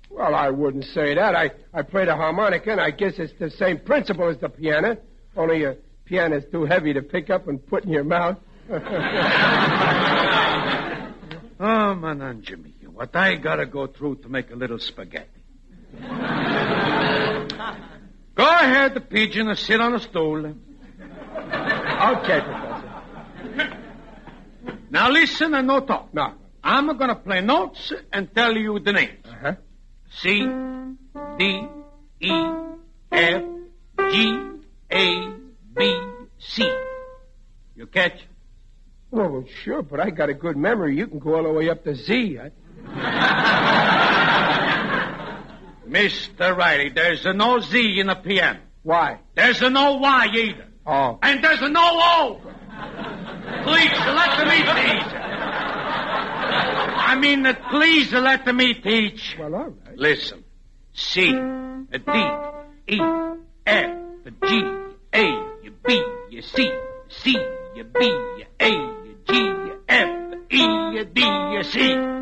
Well, 0.09 0.33
I 0.33 0.49
wouldn't 0.49 0.85
say 0.85 1.13
that. 1.13 1.35
I, 1.35 1.51
I 1.73 1.83
play 1.83 2.05
the 2.05 2.15
harmonica, 2.15 2.71
and 2.71 2.81
I 2.81 2.89
guess 2.91 3.19
it's 3.19 3.33
the 3.37 3.49
same 3.51 3.79
principle 3.79 4.29
as 4.29 4.37
the 4.39 4.49
piano, 4.49 4.97
only 5.37 5.63
a 5.63 5.75
piano's 6.05 6.43
too 6.51 6.65
heavy 6.65 6.93
to 6.93 7.01
pick 7.01 7.29
up 7.29 7.47
and 7.47 7.63
put 7.65 7.83
in 7.83 7.91
your 7.91 8.03
mouth. 8.03 8.37
Oh, 11.57 11.95
man, 11.95 12.41
Jimmy, 12.41 12.74
what 12.95 13.15
I 13.15 13.35
gotta 13.35 13.65
go 13.65 13.87
through 13.87 14.15
to 14.17 14.29
make 14.29 14.51
a 14.51 14.55
little 14.55 14.79
spaghetti. 14.79 15.27
go 18.35 18.47
ahead, 18.47 18.93
the 18.93 19.01
pigeon, 19.01 19.49
and 19.49 19.57
sit 19.57 19.81
on 19.81 19.95
a 19.95 19.99
stool. 19.99 20.45
okay, 20.45 20.55
Professor. 22.41 22.91
Now 24.89 25.09
listen 25.11 25.53
and 25.53 25.67
no 25.67 25.81
talk. 25.81 26.13
No. 26.13 26.33
I'm 26.63 26.97
gonna 26.97 27.15
play 27.15 27.41
notes 27.41 27.91
and 28.13 28.33
tell 28.33 28.55
you 28.55 28.79
the 28.79 28.93
names. 28.93 29.25
Uh-huh. 29.25 29.55
C, 30.21 30.47
D, 31.37 31.67
E, 32.21 32.31
F, 33.11 33.43
G, 34.09 34.39
A, 34.91 35.33
B, 35.75 35.99
C. 36.39 36.71
You 37.75 37.87
catch? 37.87 38.25
Oh, 39.11 39.27
well, 39.29 39.45
sure, 39.63 39.81
but 39.81 39.99
I 39.99 40.09
got 40.09 40.29
a 40.29 40.33
good 40.33 40.55
memory. 40.55 40.97
You 40.97 41.07
can 41.07 41.19
go 41.19 41.35
all 41.35 41.43
the 41.43 41.51
way 41.51 41.69
up 41.69 41.83
to 41.83 41.93
Z. 41.93 42.39
I... 42.39 42.51
Mr. 45.87 46.55
Riley, 46.55 46.89
there's 46.89 47.25
a 47.25 47.33
no 47.33 47.59
Z 47.59 47.99
in 47.99 48.07
the 48.07 48.15
PM. 48.15 48.57
Why? 48.83 49.19
There's 49.35 49.61
a 49.61 49.69
no 49.69 49.97
Y 49.97 50.27
either. 50.33 50.65
Oh. 50.85 51.19
And 51.21 51.43
there's 51.43 51.61
a 51.61 51.69
no 51.69 51.81
O. 51.83 52.39
Please, 53.63 53.91
let 53.91 54.47
me 54.47 54.57
teach. 54.57 55.13
I 57.07 57.15
mean, 57.19 57.45
uh, 57.45 57.53
please 57.69 58.11
let 58.13 58.45
me 58.53 58.73
teach. 58.75 59.35
Well, 59.39 59.55
all 59.55 59.69
right. 59.69 59.97
Listen. 59.97 60.43
C, 60.93 61.29
a 61.29 61.99
D, 61.99 62.11
E, 62.87 62.99
F, 63.65 63.89
a 64.25 64.31
G, 64.47 64.63
A, 65.13 65.23
a 65.23 65.71
B, 65.85 66.03
a 66.37 66.41
C, 66.41 66.71
C, 67.09 67.35
a 67.35 67.83
B, 67.83 67.99
a 67.99 68.47
A, 68.59 68.69
a 68.69 69.15
G, 69.27 69.31
F, 69.89 70.09
E, 70.49 71.03
D, 71.13 71.19
C. 71.63 72.14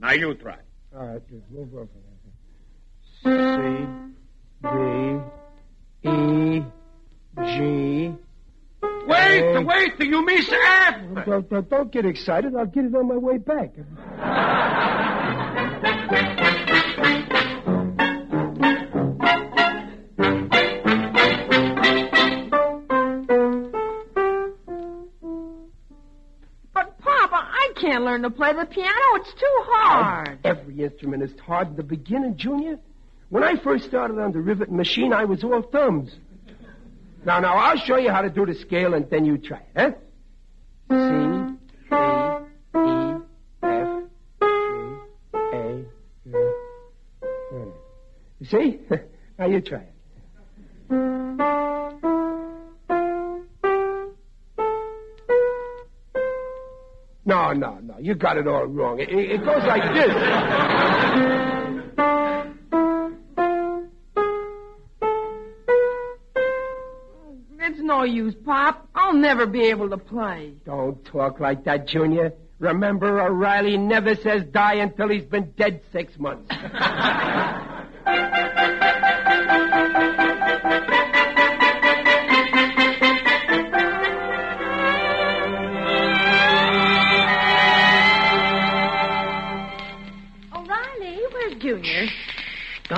Now 0.00 0.12
you 0.12 0.34
try. 0.34 0.56
All 0.96 1.06
right, 1.06 1.22
just 1.28 1.44
move 1.50 1.74
over. 1.74 1.88
there. 3.22 3.22
C, 3.22 3.28
D, 4.62 6.08
E, 6.08 6.64
G. 7.44 8.14
Wait, 9.06 9.42
Hey. 9.42 9.64
wait 9.64 9.96
till 9.98 10.06
you 10.06 10.24
miss 10.24 10.50
F. 10.50 10.94
Don't, 11.26 11.48
don't, 11.50 11.68
don't 11.68 11.92
get 11.92 12.06
excited. 12.06 12.54
I'll 12.56 12.66
get 12.66 12.84
it 12.86 12.94
on 12.94 13.08
my 13.08 13.16
way 13.16 13.38
back. 13.38 13.74
can't 27.90 28.04
learn 28.04 28.22
to 28.22 28.30
play 28.30 28.52
the 28.52 28.66
piano. 28.66 28.94
It's 29.14 29.32
too 29.32 29.56
hard. 29.66 30.38
Every 30.44 30.80
instrument 30.84 31.24
is 31.24 31.32
hard 31.40 31.70
in 31.70 31.76
the 31.76 31.82
beginning, 31.82 32.36
Junior. 32.36 32.78
When 33.30 33.42
I 33.42 33.56
first 33.62 33.84
started 33.86 34.18
on 34.20 34.30
the 34.32 34.38
riveting 34.40 34.76
machine, 34.76 35.12
I 35.12 35.24
was 35.24 35.42
all 35.42 35.62
thumbs. 35.62 36.14
Now, 37.24 37.40
now, 37.40 37.56
I'll 37.56 37.78
show 37.78 37.98
you 37.98 38.10
how 38.10 38.22
to 38.22 38.30
do 38.30 38.46
the 38.46 38.54
scale, 38.54 38.94
and 38.94 39.10
then 39.10 39.24
you 39.24 39.38
try 39.38 39.58
it, 39.58 39.64
huh? 39.76 39.90
C, 40.88 40.96
D, 41.92 42.78
E, 42.78 43.16
F, 43.62 44.02
G, 44.40 45.50
A, 45.52 45.84
G. 48.40 48.46
See? 48.50 48.78
now 49.38 49.46
you 49.46 49.60
try 49.60 49.80
it. 49.80 49.92
No, 57.24 57.52
no, 57.52 57.78
no. 57.82 57.98
You 57.98 58.14
got 58.14 58.38
it 58.38 58.46
all 58.46 58.66
wrong. 58.66 58.98
It, 58.98 59.10
it 59.10 59.44
goes 59.44 59.62
like 59.64 59.94
this. 59.94 61.20
It's 67.62 67.80
no 67.80 68.04
use, 68.04 68.34
Pop. 68.44 68.88
I'll 68.94 69.12
never 69.12 69.46
be 69.46 69.66
able 69.66 69.90
to 69.90 69.98
play. 69.98 70.54
Don't 70.64 71.04
talk 71.04 71.40
like 71.40 71.64
that, 71.64 71.86
Junior. 71.86 72.32
Remember, 72.58 73.20
O'Reilly 73.20 73.76
never 73.76 74.14
says 74.16 74.42
die 74.50 74.74
until 74.74 75.08
he's 75.08 75.24
been 75.24 75.52
dead 75.56 75.82
six 75.92 76.18
months. 76.18 76.50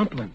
Dumpling. 0.02 0.32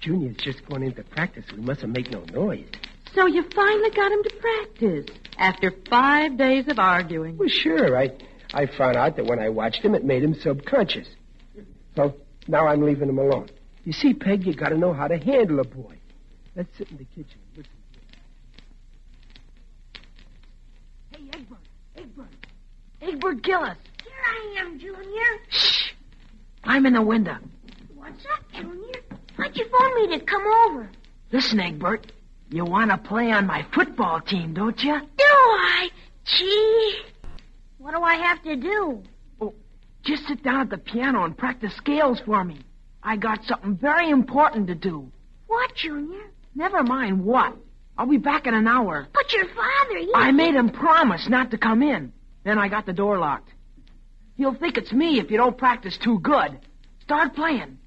Junior's 0.00 0.36
just 0.38 0.64
going 0.66 0.82
into 0.82 1.04
practice. 1.04 1.44
We 1.54 1.60
mustn't 1.60 1.92
make 1.92 2.10
no 2.10 2.24
noise. 2.32 2.68
So 3.14 3.26
you 3.26 3.44
finally 3.54 3.90
got 3.90 4.10
him 4.10 4.22
to 4.24 4.30
practice 4.40 5.06
after 5.38 5.72
five 5.88 6.36
days 6.36 6.66
of 6.68 6.78
arguing. 6.80 7.36
Well, 7.38 7.48
sure. 7.48 7.96
I, 7.96 8.10
I 8.52 8.66
found 8.66 8.96
out 8.96 9.16
that 9.16 9.26
when 9.26 9.38
I 9.38 9.50
watched 9.50 9.84
him, 9.84 9.94
it 9.94 10.04
made 10.04 10.22
him 10.24 10.34
subconscious. 10.34 11.06
So 11.94 12.14
now 12.48 12.66
I'm 12.66 12.82
leaving 12.82 13.08
him 13.08 13.18
alone. 13.18 13.48
You 13.84 13.92
see, 13.92 14.14
Peg, 14.14 14.44
you 14.44 14.54
got 14.54 14.70
to 14.70 14.76
know 14.76 14.92
how 14.92 15.06
to 15.06 15.16
handle 15.16 15.60
a 15.60 15.64
boy. 15.64 15.96
Let's 16.56 16.76
sit 16.76 16.90
in 16.90 16.96
the 16.96 17.04
kitchen. 17.04 17.38
Listen. 17.56 17.70
Hey, 21.12 21.22
Egbert. 21.34 21.58
Egbert. 21.96 22.26
Egbert 23.00 23.42
Gillis. 23.42 23.76
Here 24.02 24.12
I 24.26 24.60
am, 24.60 24.78
Junior. 24.78 25.38
Shh. 25.50 25.92
I'm 26.64 26.84
in 26.84 26.94
the 26.94 27.02
window. 27.02 27.36
What's 27.94 28.24
up, 28.26 28.42
Junior? 28.52 28.87
Why'd 29.38 29.56
you 29.56 29.66
phone 29.68 29.94
me 30.10 30.18
to 30.18 30.24
come 30.24 30.42
over? 30.66 30.90
Listen, 31.32 31.60
Egbert. 31.60 32.10
You 32.50 32.64
want 32.64 32.90
to 32.90 32.98
play 32.98 33.30
on 33.30 33.46
my 33.46 33.64
football 33.72 34.20
team, 34.20 34.52
don't 34.52 34.82
you? 34.82 34.98
Do 34.98 35.24
I? 35.24 35.90
Gee. 36.24 36.98
What 37.78 37.94
do 37.94 38.02
I 38.02 38.16
have 38.16 38.42
to 38.42 38.56
do? 38.56 39.02
Oh, 39.40 39.54
Just 40.02 40.26
sit 40.26 40.42
down 40.42 40.60
at 40.62 40.70
the 40.70 40.78
piano 40.78 41.24
and 41.24 41.36
practice 41.36 41.72
scales 41.76 42.20
for 42.24 42.42
me. 42.42 42.58
I 43.02 43.16
got 43.16 43.44
something 43.44 43.76
very 43.76 44.10
important 44.10 44.66
to 44.68 44.74
do. 44.74 45.10
What, 45.46 45.74
Junior? 45.76 46.30
Never 46.54 46.82
mind 46.82 47.24
what. 47.24 47.54
I'll 47.96 48.06
be 48.06 48.16
back 48.16 48.46
in 48.46 48.54
an 48.54 48.66
hour. 48.66 49.06
But 49.12 49.32
your 49.32 49.46
father, 49.46 49.98
he... 49.98 50.10
I 50.14 50.32
made 50.32 50.54
him 50.54 50.70
promise 50.70 51.28
not 51.28 51.50
to 51.52 51.58
come 51.58 51.82
in. 51.82 52.12
Then 52.44 52.58
I 52.58 52.68
got 52.68 52.86
the 52.86 52.92
door 52.92 53.18
locked. 53.18 53.50
He'll 54.36 54.54
think 54.54 54.78
it's 54.78 54.92
me 54.92 55.20
if 55.20 55.30
you 55.30 55.36
don't 55.36 55.56
practice 55.56 55.96
too 56.02 56.18
good. 56.20 56.58
Start 57.02 57.34
playing. 57.34 57.78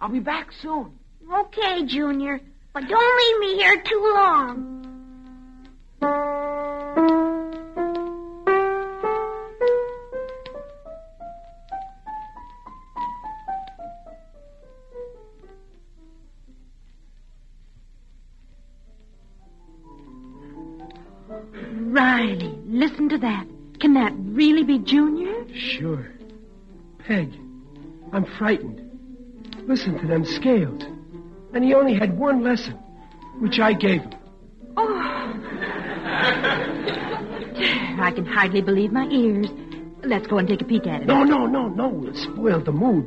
I'll 0.00 0.08
be 0.08 0.20
back 0.20 0.50
soon. 0.62 0.92
Okay, 1.32 1.84
Junior. 1.84 2.40
But 2.72 2.88
don't 2.88 3.18
leave 3.18 3.38
me 3.40 3.62
here 3.62 3.82
too 3.82 4.12
long. 4.14 4.76
Riley, 21.92 22.58
listen 22.66 23.08
to 23.10 23.18
that. 23.18 23.46
Can 23.80 23.94
that 23.94 24.12
really 24.16 24.62
be 24.62 24.78
Junior? 24.78 25.44
Sure. 25.54 26.10
Peg, 26.98 27.34
I'm 28.12 28.24
frightened. 28.38 28.89
Listen 29.66 29.98
to 30.00 30.06
them 30.06 30.24
scales. 30.24 30.82
And 31.52 31.64
he 31.64 31.74
only 31.74 31.94
had 31.94 32.18
one 32.18 32.42
lesson, 32.42 32.74
which 33.40 33.58
I 33.58 33.72
gave 33.72 34.02
him. 34.02 34.14
Oh. 34.76 34.96
I 38.00 38.12
can 38.14 38.24
hardly 38.24 38.62
believe 38.62 38.92
my 38.92 39.06
ears. 39.08 39.48
Let's 40.02 40.26
go 40.26 40.38
and 40.38 40.48
take 40.48 40.62
a 40.62 40.64
peek 40.64 40.86
at 40.86 41.02
it. 41.02 41.06
No, 41.06 41.24
no, 41.24 41.46
no, 41.46 41.68
no. 41.68 42.06
It 42.06 42.16
spoiled 42.16 42.64
the 42.64 42.72
mood. 42.72 43.06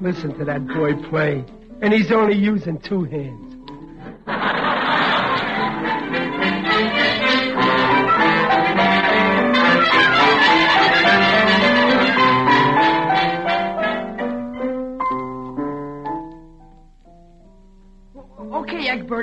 Listen 0.00 0.36
to 0.38 0.44
that 0.44 0.66
boy 0.66 0.94
play. 1.08 1.44
And 1.82 1.92
he's 1.92 2.10
only 2.10 2.36
using 2.36 2.78
two 2.78 3.04
hands. 3.04 3.53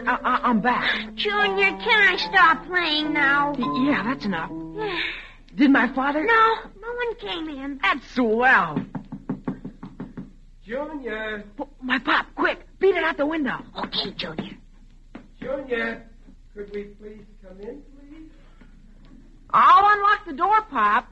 Okay, 0.01 0.09
I- 0.09 0.19
I- 0.35 0.49
I'm 0.49 0.61
back. 0.61 1.15
Junior, 1.15 1.69
can 1.77 2.13
I 2.13 2.15
stop 2.17 2.65
playing 2.65 3.13
now? 3.13 3.53
Y- 3.53 3.89
Yeah, 3.91 4.03
that's 4.03 4.25
enough. 4.25 4.49
Did 5.55 5.69
my 5.71 5.87
father? 5.89 6.23
No, 6.25 6.55
no 6.81 6.93
one 6.93 7.15
came 7.15 7.49
in. 7.49 7.79
That's 7.81 8.05
swell. 8.13 8.77
Junior, 10.63 11.43
Oh, 11.59 11.67
My 11.81 11.99
pop, 11.99 12.27
quick, 12.35 12.65
beat 12.79 12.95
it 12.95 13.03
out 13.03 13.17
the 13.17 13.25
window. 13.25 13.57
Okay, 13.77 14.11
Junior. 14.11 14.55
Junior, 15.39 16.07
could 16.53 16.71
we 16.73 16.83
please 16.85 17.25
come 17.45 17.59
in, 17.59 17.81
please? 17.81 18.31
I'll 19.49 19.93
unlock 19.97 20.25
the 20.25 20.33
door, 20.33 20.61
Pop. 20.69 21.11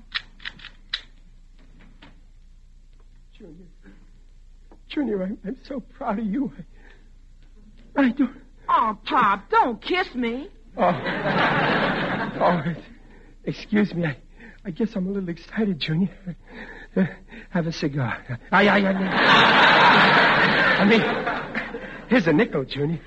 Junior, 3.34 3.66
Junior, 4.88 5.24
I'm, 5.24 5.38
I'm 5.46 5.58
so 5.66 5.80
proud 5.82 6.20
of 6.20 6.26
you. 6.26 6.54
I, 7.96 8.04
I 8.04 8.10
do. 8.10 8.30
Oh, 8.72 8.98
Pop, 9.06 9.50
don't 9.50 9.82
kiss 9.82 10.14
me. 10.14 10.50
Oh, 10.78 10.92
oh, 12.40 12.64
excuse 13.44 13.94
me. 13.94 14.06
I, 14.06 14.16
I 14.64 14.72
guess 14.72 14.96
I'm 14.96 15.08
a 15.08 15.12
little 15.12 15.30
excited, 15.30 15.80
Junior. 15.80 16.10
Uh, 16.96 17.06
have 17.50 17.68
a 17.68 17.72
cigar. 17.72 18.24
I, 18.52 18.68
I, 18.68 18.78
I, 18.80 18.92
I 20.82 20.86
mean, 20.86 21.02
here's 22.10 22.28
a 22.28 22.34
nickel, 22.34 22.64
Junior. 22.66 23.00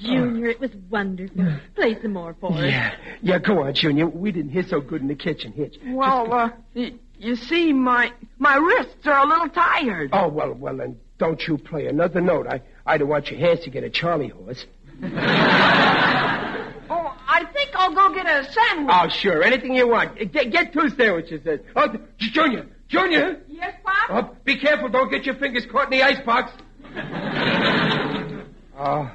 Junior, 0.00 0.48
it 0.48 0.60
was 0.60 0.70
wonderful. 0.90 1.44
Play 1.74 2.00
some 2.02 2.12
more 2.12 2.34
for 2.40 2.52
us. 2.52 2.64
Yeah, 2.64 2.94
yeah. 3.22 3.38
Go 3.38 3.62
on, 3.62 3.74
Junior. 3.74 4.06
We 4.08 4.30
didn't 4.32 4.50
hear 4.50 4.62
so 4.64 4.80
good 4.80 5.00
in 5.02 5.08
the 5.08 5.14
kitchen. 5.14 5.52
Hitch. 5.52 5.76
Well, 5.86 6.32
uh, 6.32 6.50
y- 6.74 6.94
you 7.18 7.36
see, 7.36 7.72
my 7.72 8.12
my 8.38 8.56
wrists 8.56 9.06
are 9.06 9.24
a 9.24 9.26
little 9.26 9.48
tired. 9.48 10.10
Oh 10.12 10.28
well, 10.28 10.52
well 10.54 10.76
then, 10.76 10.98
don't 11.18 11.40
you 11.48 11.56
play 11.56 11.86
another 11.86 12.20
note. 12.20 12.46
I, 12.46 12.60
I 12.84 12.98
don't 12.98 13.08
want 13.08 13.30
your 13.30 13.40
hands 13.40 13.60
to 13.60 13.70
get 13.70 13.84
a 13.84 13.90
Charlie 13.90 14.28
horse. 14.28 14.66
Oh, 16.88 17.12
I 17.28 17.44
think 17.52 17.70
I'll 17.74 17.92
go 17.92 18.14
get 18.14 18.26
a 18.26 18.44
sandwich. 18.52 18.94
Oh, 18.96 19.08
sure. 19.08 19.42
Anything 19.42 19.74
you 19.74 19.88
want. 19.88 20.16
Get, 20.32 20.52
get 20.52 20.72
two 20.72 20.88
sandwiches. 20.90 21.44
uh, 21.44 21.56
Oh, 21.74 21.88
Junior, 22.18 22.66
Junior. 22.86 23.40
yes, 23.48 23.74
Pop? 23.84 24.10
Oh, 24.10 24.36
be 24.44 24.56
careful. 24.58 24.88
Don't 24.88 25.10
get 25.10 25.26
your 25.26 25.34
fingers 25.34 25.66
caught 25.66 25.92
in 25.92 25.98
the 25.98 26.04
icebox. 26.04 26.52
oh, 28.78 29.10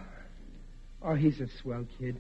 oh, 1.02 1.16
he's 1.16 1.40
a 1.40 1.48
swell 1.62 1.86
kid. 1.98 2.20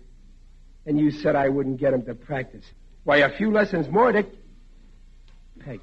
And 0.85 0.97
you 0.97 1.11
said 1.11 1.35
I 1.35 1.49
wouldn't 1.49 1.77
get 1.81 1.93
him 1.93 2.03
to 2.05 2.15
practice. 2.15 2.63
Why, 3.03 3.17
a 3.17 3.35
few 3.37 3.51
lessons 3.51 3.89
more, 3.89 4.11
that 4.13 4.27
Peg. 5.59 5.81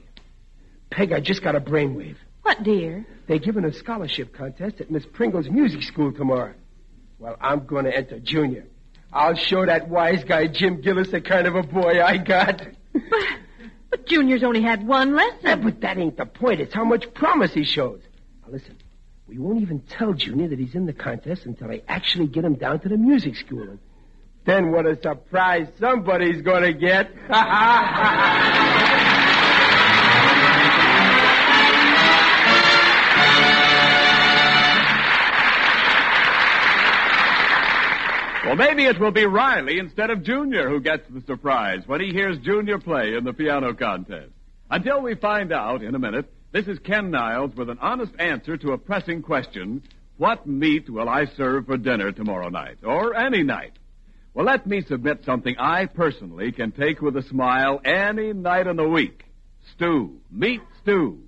Peg, 0.91 1.13
I 1.13 1.21
just 1.21 1.43
got 1.45 1.57
a 1.57 1.61
brainwave. 1.61 2.17
What, 2.43 2.63
dear? 2.63 3.07
They're 3.27 3.39
giving 3.39 3.65
a 3.67 3.73
scholarship 3.73 4.33
contest 4.35 4.81
at 4.81 4.91
Miss 4.91 5.05
Pringle's 5.13 5.51
music 5.51 5.83
school 5.83 6.11
tomorrow. 6.13 6.55
Well, 7.19 7.37
I'm 7.41 7.67
going 7.67 7.85
to 7.85 7.97
enter 7.97 8.19
junior. 8.21 8.67
I'll 9.13 9.35
show 9.35 9.65
that 9.67 9.89
wise 9.89 10.23
guy 10.25 10.47
Jim 10.47 10.81
Gillis 10.81 11.11
the 11.11 11.21
kind 11.21 11.47
of 11.47 11.57
a 11.57 11.63
boy 11.63 12.03
I 12.03 12.19
got. 12.19 12.63
But, 12.93 13.03
but 13.91 14.07
Junior's 14.07 14.45
only 14.45 14.63
had 14.63 14.87
one 14.87 15.17
lesson. 15.17 15.39
Yeah, 15.43 15.57
but 15.57 15.81
that 15.81 15.99
ain't 15.99 16.17
the 16.17 16.27
point. 16.27 16.61
It's 16.61 16.75
how 16.75 16.85
much 16.85 17.13
promise 17.15 17.55
he 17.55 17.65
shows. 17.65 18.01
Now 18.43 18.53
listen, 18.53 18.77
we 19.27 19.39
won't 19.39 19.63
even 19.63 19.81
tell 19.81 20.13
Junior 20.13 20.49
that 20.49 20.59
he's 20.59 20.75
in 20.75 20.87
the 20.87 20.93
contest 20.93 21.47
until 21.47 21.71
I 21.71 21.83
actually 21.89 22.27
get 22.27 22.45
him 22.45 22.55
down 22.55 22.81
to 22.81 22.89
the 22.89 22.97
music 22.97 23.35
school. 23.37 23.63
And 23.63 23.79
then 24.45 24.71
what 24.71 24.87
a 24.87 25.01
surprise 25.01 25.69
somebody's 25.81 26.43
going 26.43 26.63
to 26.63 26.73
get. 26.73 27.11
Well, 38.49 38.57
maybe 38.57 38.87
it 38.87 38.99
will 38.99 39.11
be 39.11 39.27
Riley 39.27 39.79
instead 39.79 40.09
of 40.09 40.23
Junior 40.23 40.71
who 40.71 40.81
gets 40.81 41.07
the 41.11 41.21
surprise 41.27 41.83
when 41.85 42.01
he 42.01 42.13
hears 42.15 42.39
Junior 42.39 42.79
play 42.79 43.13
in 43.15 43.25
the 43.25 43.35
piano 43.35 43.75
contest. 43.75 44.31
Until 44.71 45.03
we 45.03 45.17
find 45.17 45.53
out 45.53 45.83
in 45.83 45.95
a 45.95 45.99
minute, 45.99 46.33
this 46.51 46.67
is 46.67 46.79
Ken 46.79 47.11
Niles 47.11 47.55
with 47.55 47.69
an 47.69 47.77
honest 47.79 48.13
answer 48.19 48.57
to 48.57 48.73
a 48.73 48.79
pressing 48.79 49.21
question. 49.21 49.83
What 50.17 50.47
meat 50.47 50.89
will 50.89 51.11
I 51.11 51.27
serve 51.27 51.67
for 51.67 51.77
dinner 51.77 52.11
tomorrow 52.11 52.49
night? 52.49 52.79
Or 52.83 53.15
any 53.15 53.43
night? 53.43 53.75
Well, 54.33 54.47
let 54.47 54.67
me 54.67 54.81
submit 54.81 55.27
something 55.27 55.55
I 55.59 55.85
personally 55.85 56.51
can 56.51 56.73
take 56.73 57.03
with 57.03 57.19
a 57.19 57.23
smile 57.25 57.83
any 57.85 58.33
night 58.33 58.67
in 58.67 58.77
the 58.77 58.89
week. 58.89 59.25
Stew. 59.75 60.23
Meat 60.31 60.63
stew. 60.81 61.19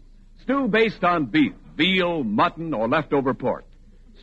Stew 0.45 0.69
based 0.69 1.05
on 1.05 1.27
beef, 1.27 1.53
veal, 1.77 2.25
mutton, 2.25 2.73
or 2.73 2.89
leftover 2.89 3.35
pork. 3.35 3.67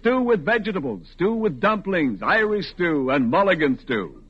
Stew 0.07 0.21
with 0.21 0.45
vegetables, 0.45 1.05
stew 1.11 1.33
with 1.33 1.59
dumplings, 1.59 2.23
Irish 2.23 2.67
stew, 2.67 3.09
and 3.09 3.29
mulligan 3.29 3.77
stew. 3.77 4.23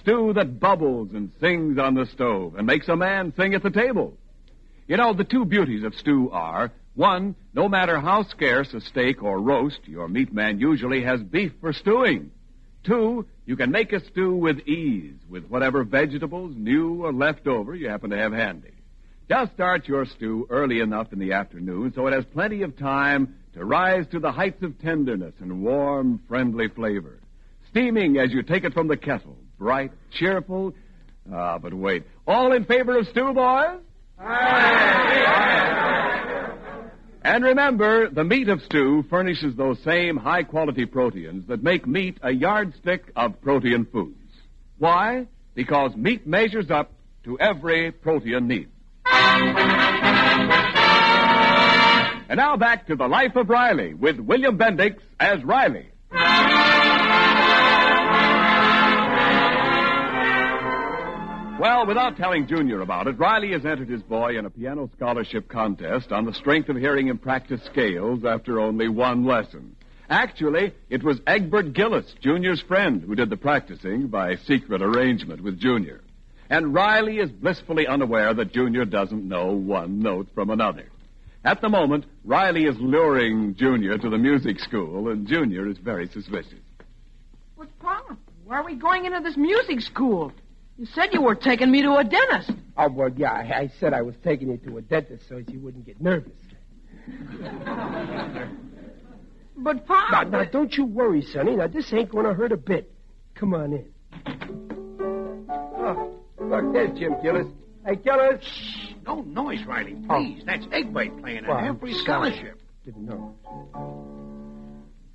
Stew 0.00 0.32
that 0.32 0.58
bubbles 0.58 1.12
and 1.12 1.30
sings 1.38 1.78
on 1.78 1.94
the 1.94 2.06
stove 2.06 2.56
and 2.56 2.66
makes 2.66 2.88
a 2.88 2.96
man 2.96 3.32
sing 3.36 3.54
at 3.54 3.62
the 3.62 3.70
table. 3.70 4.18
You 4.88 4.96
know, 4.96 5.12
the 5.12 5.22
two 5.22 5.44
beauties 5.44 5.84
of 5.84 5.94
stew 5.94 6.28
are, 6.32 6.72
one, 6.96 7.36
no 7.54 7.68
matter 7.68 8.00
how 8.00 8.24
scarce 8.24 8.74
a 8.74 8.80
steak 8.80 9.22
or 9.22 9.40
roast, 9.40 9.86
your 9.86 10.08
meat 10.08 10.32
man 10.32 10.58
usually 10.58 11.04
has 11.04 11.22
beef 11.22 11.52
for 11.60 11.72
stewing. 11.72 12.32
Two, 12.82 13.24
you 13.46 13.54
can 13.54 13.70
make 13.70 13.92
a 13.92 14.04
stew 14.04 14.34
with 14.34 14.66
ease 14.66 15.14
with 15.30 15.46
whatever 15.46 15.84
vegetables, 15.84 16.52
new 16.56 17.04
or 17.04 17.12
left 17.12 17.46
over, 17.46 17.76
you 17.76 17.88
happen 17.88 18.10
to 18.10 18.18
have 18.18 18.32
handy. 18.32 18.74
Just 19.28 19.52
start 19.52 19.86
your 19.86 20.04
stew 20.04 20.48
early 20.50 20.80
enough 20.80 21.12
in 21.12 21.20
the 21.20 21.34
afternoon 21.34 21.92
so 21.94 22.08
it 22.08 22.12
has 22.12 22.24
plenty 22.24 22.62
of 22.62 22.76
time 22.76 23.36
to 23.54 23.64
rise 23.64 24.06
to 24.12 24.18
the 24.18 24.32
heights 24.32 24.62
of 24.62 24.78
tenderness 24.80 25.34
and 25.40 25.62
warm, 25.62 26.20
friendly 26.28 26.68
flavor. 26.68 27.18
Steaming 27.70 28.18
as 28.18 28.30
you 28.32 28.42
take 28.42 28.64
it 28.64 28.74
from 28.74 28.88
the 28.88 28.96
kettle, 28.96 29.36
bright, 29.58 29.92
cheerful. 30.10 30.74
Ah, 31.32 31.58
but 31.58 31.72
wait. 31.74 32.04
All 32.26 32.52
in 32.52 32.64
favor 32.64 32.98
of 32.98 33.06
stew, 33.08 33.32
boys? 33.32 33.78
And 37.24 37.44
remember, 37.44 38.08
the 38.10 38.24
meat 38.24 38.48
of 38.48 38.60
stew 38.62 39.04
furnishes 39.08 39.54
those 39.54 39.78
same 39.84 40.16
high 40.16 40.42
quality 40.42 40.86
proteins 40.86 41.46
that 41.46 41.62
make 41.62 41.86
meat 41.86 42.18
a 42.22 42.32
yardstick 42.32 43.12
of 43.14 43.40
protein 43.40 43.86
foods. 43.86 44.16
Why? 44.78 45.28
Because 45.54 45.94
meat 45.94 46.26
measures 46.26 46.70
up 46.70 46.92
to 47.24 47.38
every 47.38 47.92
protein 47.92 48.48
need. 48.48 48.68
And 52.32 52.38
now 52.38 52.56
back 52.56 52.86
to 52.86 52.96
the 52.96 53.06
life 53.06 53.36
of 53.36 53.50
Riley 53.50 53.92
with 53.92 54.18
William 54.18 54.56
Bendix 54.56 54.96
as 55.20 55.44
Riley. 55.44 55.90
Well, 61.60 61.84
without 61.86 62.16
telling 62.16 62.46
Junior 62.46 62.80
about 62.80 63.06
it, 63.06 63.18
Riley 63.18 63.52
has 63.52 63.66
entered 63.66 63.90
his 63.90 64.00
boy 64.00 64.38
in 64.38 64.46
a 64.46 64.50
piano 64.50 64.88
scholarship 64.96 65.46
contest 65.50 66.10
on 66.10 66.24
the 66.24 66.32
strength 66.32 66.70
of 66.70 66.76
hearing 66.78 67.08
him 67.08 67.18
practice 67.18 67.60
scales 67.64 68.24
after 68.24 68.58
only 68.58 68.88
one 68.88 69.26
lesson. 69.26 69.76
Actually, 70.08 70.72
it 70.88 71.04
was 71.04 71.20
Egbert 71.26 71.74
Gillis, 71.74 72.14
Junior's 72.22 72.62
friend, 72.62 73.02
who 73.02 73.14
did 73.14 73.28
the 73.28 73.36
practicing 73.36 74.06
by 74.06 74.36
secret 74.36 74.80
arrangement 74.80 75.42
with 75.42 75.60
Junior. 75.60 76.00
And 76.48 76.72
Riley 76.72 77.18
is 77.18 77.30
blissfully 77.30 77.86
unaware 77.86 78.32
that 78.32 78.54
Junior 78.54 78.86
doesn't 78.86 79.28
know 79.28 79.52
one 79.52 80.00
note 80.00 80.28
from 80.34 80.48
another. 80.48 80.91
At 81.44 81.60
the 81.60 81.68
moment, 81.68 82.06
Riley 82.24 82.66
is 82.66 82.76
luring 82.78 83.56
Junior 83.56 83.98
to 83.98 84.08
the 84.08 84.18
music 84.18 84.60
school, 84.60 85.08
and 85.08 85.26
Junior 85.26 85.68
is 85.68 85.76
very 85.78 86.08
suspicious. 86.08 86.60
What's 87.56 87.72
Pop? 87.80 88.16
Why 88.44 88.56
are 88.56 88.64
we 88.64 88.76
going 88.76 89.06
into 89.06 89.20
this 89.20 89.36
music 89.36 89.80
school? 89.80 90.32
You 90.78 90.86
said 90.86 91.08
you 91.12 91.20
were 91.20 91.34
taking 91.34 91.70
me 91.70 91.82
to 91.82 91.96
a 91.96 92.04
dentist. 92.04 92.52
oh, 92.76 92.90
well, 92.90 93.10
yeah, 93.16 93.32
I, 93.32 93.58
I 93.62 93.72
said 93.80 93.92
I 93.92 94.02
was 94.02 94.14
taking 94.22 94.50
you 94.50 94.56
to 94.68 94.78
a 94.78 94.82
dentist 94.82 95.28
so 95.28 95.36
you 95.36 95.58
wouldn't 95.60 95.84
get 95.84 96.00
nervous. 96.00 96.32
But 99.56 99.86
Pop. 99.86 100.10
Now, 100.12 100.22
now, 100.22 100.44
don't 100.44 100.72
you 100.72 100.84
worry, 100.84 101.22
Sonny. 101.22 101.56
Now, 101.56 101.66
this 101.66 101.92
ain't 101.92 102.10
going 102.10 102.24
to 102.24 102.34
hurt 102.34 102.52
a 102.52 102.56
bit. 102.56 102.92
Come 103.34 103.54
on 103.54 103.72
in. 103.72 103.84
Oh, 105.50 106.18
look, 106.40 106.72
there's 106.72 106.98
Jim 106.98 107.14
Gillis. 107.22 107.46
Hey, 107.84 107.96
Gillis. 107.96 108.42
Shh, 108.44 108.94
no 109.04 109.22
noise, 109.22 109.64
Riley, 109.66 109.96
please. 110.08 110.42
That's 110.46 110.64
Egbert 110.72 111.20
playing 111.20 111.46
Well, 111.46 111.58
an 111.58 111.64
I'm 111.64 111.76
every 111.76 111.94
scholarship. 111.94 112.60
Didn't 112.84 113.06
know. 113.06 113.34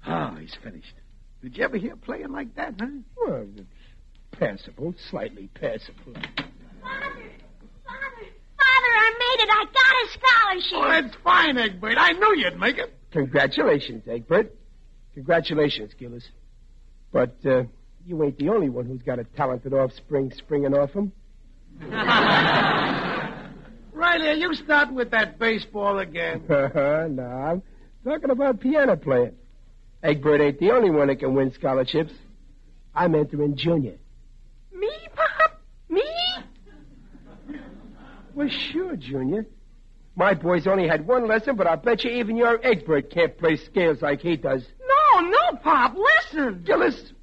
Ah, 0.05 0.35
he's 0.39 0.55
finished. 0.63 0.93
Did 1.41 1.57
you 1.57 1.63
ever 1.63 1.77
hear 1.77 1.95
playing 1.95 2.31
like 2.31 2.53
that, 2.55 2.75
huh? 2.79 2.87
Well, 3.17 3.45
it's 3.55 3.67
passable, 4.31 4.93
slightly 5.09 5.49
passable. 5.53 6.13
Father, 6.13 6.21
Father, 6.81 8.27
Father, 8.57 8.91
I 8.93 9.13
made 9.19 9.43
it. 9.43 9.49
I 9.51 9.65
got 9.65 9.95
a 10.03 10.07
scholarship. 10.11 10.73
Oh, 10.73 11.01
that's 11.01 11.23
fine, 11.23 11.57
Egbert. 11.57 11.97
I 11.97 12.11
knew 12.13 12.35
you'd 12.37 12.59
make 12.59 12.77
it. 12.77 12.93
Congratulations, 13.11 14.03
Egbert. 14.07 14.53
Congratulations, 15.13 15.91
Gillis. 15.97 16.27
But 17.11 17.35
uh, 17.45 17.63
you 18.05 18.21
ain't 18.23 18.37
the 18.37 18.49
only 18.49 18.69
one 18.69 18.85
who's 18.85 19.01
got 19.01 19.19
a 19.19 19.23
talented 19.23 19.73
offspring 19.73 20.31
springing 20.37 20.73
off 20.73 20.91
him. 20.91 21.11
Riley, 23.93 24.27
are 24.27 24.33
you 24.33 24.53
starting 24.55 24.95
with 24.95 25.11
that 25.11 25.37
baseball 25.39 25.99
again? 25.99 26.43
no, 26.49 27.23
I'm 27.23 27.61
talking 28.03 28.29
about 28.29 28.59
piano 28.59 28.95
playing. 28.95 29.33
Egbert 30.03 30.41
ain't 30.41 30.59
the 30.59 30.71
only 30.71 30.89
one 30.89 31.07
that 31.07 31.19
can 31.19 31.33
win 31.33 31.51
scholarships. 31.53 32.13
I'm 32.95 33.15
entering 33.15 33.55
junior. 33.55 33.97
Me, 34.73 34.89
Pop? 35.15 35.59
Me? 35.89 36.03
Well, 38.33 38.49
sure, 38.49 38.95
Junior. 38.95 39.45
My 40.15 40.33
boy's 40.33 40.67
only 40.67 40.87
had 40.87 41.05
one 41.07 41.27
lesson, 41.27 41.55
but 41.55 41.67
I 41.67 41.75
bet 41.75 42.03
you 42.03 42.11
even 42.11 42.37
your 42.37 42.59
Egbert 42.65 43.11
can't 43.11 43.37
play 43.37 43.55
scales 43.57 44.01
like 44.01 44.21
he 44.21 44.35
does. 44.35 44.63
No, 44.79 45.21
no, 45.21 45.57
Pop. 45.63 45.95
Listen. 45.95 46.63
Gillis, 46.63 47.13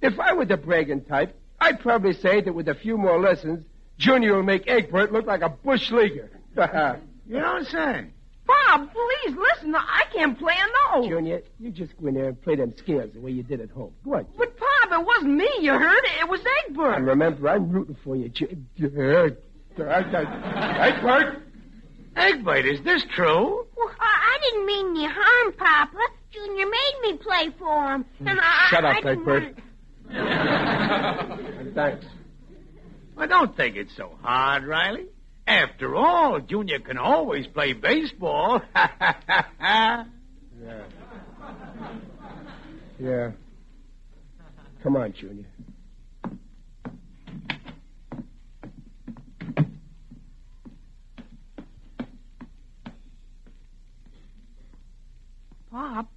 if 0.00 0.18
I 0.18 0.32
were 0.32 0.46
the 0.46 0.56
bragging 0.56 1.04
type, 1.04 1.36
I'd 1.60 1.80
probably 1.80 2.12
say 2.12 2.40
that 2.40 2.52
with 2.52 2.68
a 2.68 2.74
few 2.74 2.96
more 2.96 3.20
lessons, 3.20 3.64
Junior 4.00 4.34
will 4.36 4.42
make 4.42 4.64
Egbert 4.66 5.12
look 5.12 5.26
like 5.26 5.42
a 5.42 5.48
bush 5.50 5.90
leaguer. 5.90 6.30
You 7.26 7.38
don't 7.38 7.64
say. 7.68 8.06
Bob, 8.44 8.90
please 8.92 9.36
listen. 9.36 9.72
I 9.76 10.02
can't 10.12 10.36
play 10.36 10.54
a 10.54 10.96
note. 10.98 11.08
Junior, 11.08 11.42
you 11.60 11.70
just 11.70 11.96
go 12.00 12.08
in 12.08 12.14
there 12.14 12.26
and 12.30 12.42
play 12.42 12.56
them 12.56 12.76
scales 12.76 13.12
the 13.14 13.20
way 13.20 13.30
you 13.30 13.44
did 13.44 13.60
at 13.60 13.70
home. 13.70 13.92
Go 14.04 14.14
on. 14.16 14.26
But 14.36 14.56
Pop, 14.56 14.90
it 15.00 15.06
wasn't 15.06 15.34
me. 15.34 15.48
You 15.60 15.74
heard 15.74 16.02
it. 16.04 16.22
It 16.22 16.28
was 16.28 16.40
Egbert. 16.66 16.96
And 16.96 17.06
remember, 17.06 17.48
I'm 17.48 17.70
rooting 17.70 17.96
for 18.02 18.16
you, 18.16 18.28
Junior. 18.30 18.56
Egbert! 19.78 21.42
Egbert, 22.16 22.66
is 22.66 22.80
this 22.82 23.04
true? 23.14 23.66
Well, 23.76 23.90
I, 24.00 24.34
I 24.34 24.38
didn't 24.42 24.66
mean 24.66 24.88
any 24.96 25.06
harm, 25.08 25.52
Papa. 25.52 25.98
Junior 26.32 26.66
made 26.66 27.00
me 27.02 27.16
play 27.18 27.50
for 27.60 27.92
him. 27.94 28.04
Hmm. 28.18 28.26
And 28.28 28.40
I, 28.42 28.66
Shut 28.70 28.84
I 28.84 28.90
up, 28.90 28.96
didn't 29.04 29.20
Egbert. 29.20 29.54
want- 30.10 31.74
Thanks. 31.76 32.06
Well, 33.20 33.28
don't 33.28 33.54
take 33.54 33.76
it 33.76 33.88
so 33.98 34.16
hard, 34.22 34.64
Riley. 34.64 35.04
After 35.46 35.94
all, 35.94 36.40
Junior 36.40 36.78
can 36.80 36.96
always 36.96 37.46
play 37.46 37.74
baseball. 37.74 38.62
Yeah. 40.62 40.82
Yeah. 42.98 43.30
Come 44.82 44.96
on, 44.96 45.12
Junior. 45.14 45.46
Pop. 55.70 56.12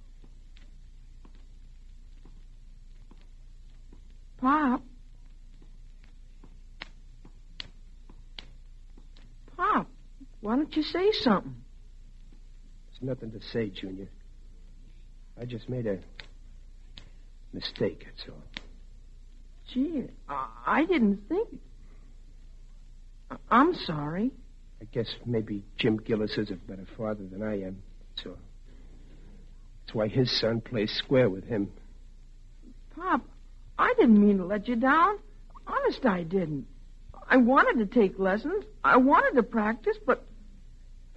Pop. 4.40 4.82
Pop. 9.56 9.88
Why 10.40 10.56
don't 10.56 10.74
you 10.76 10.82
say 10.82 11.10
something? 11.12 11.54
There's 12.90 13.02
nothing 13.16 13.30
to 13.32 13.40
say, 13.52 13.70
Junior. 13.70 14.08
I 15.40 15.44
just 15.44 15.68
made 15.68 15.86
a 15.86 15.98
mistake, 17.52 18.04
that's 18.06 18.28
all. 18.28 18.42
Gee, 19.72 20.04
I, 20.28 20.48
I 20.66 20.84
didn't 20.84 21.28
think. 21.28 21.48
I- 23.30 23.36
I'm 23.50 23.74
sorry. 23.74 24.30
I 24.80 24.84
guess 24.92 25.14
maybe 25.24 25.64
Jim 25.78 25.96
Gillis 25.96 26.36
is 26.36 26.50
a 26.50 26.56
better 26.56 26.86
father 26.96 27.24
than 27.26 27.42
I 27.42 27.62
am, 27.62 27.82
so. 28.22 28.36
That's 29.86 29.94
why 29.94 30.08
his 30.08 30.30
son 30.40 30.60
plays 30.60 30.92
square 30.92 31.30
with 31.30 31.44
him. 31.44 31.70
Pop, 32.94 33.22
I 33.78 33.94
didn't 33.98 34.20
mean 34.20 34.38
to 34.38 34.44
let 34.44 34.68
you 34.68 34.76
down. 34.76 35.18
Honest, 35.66 36.04
I 36.04 36.22
didn't. 36.22 36.66
I 37.28 37.36
wanted 37.38 37.78
to 37.78 38.00
take 38.00 38.18
lessons. 38.18 38.64
I 38.82 38.96
wanted 38.98 39.34
to 39.36 39.42
practice, 39.42 39.96
but 40.06 40.24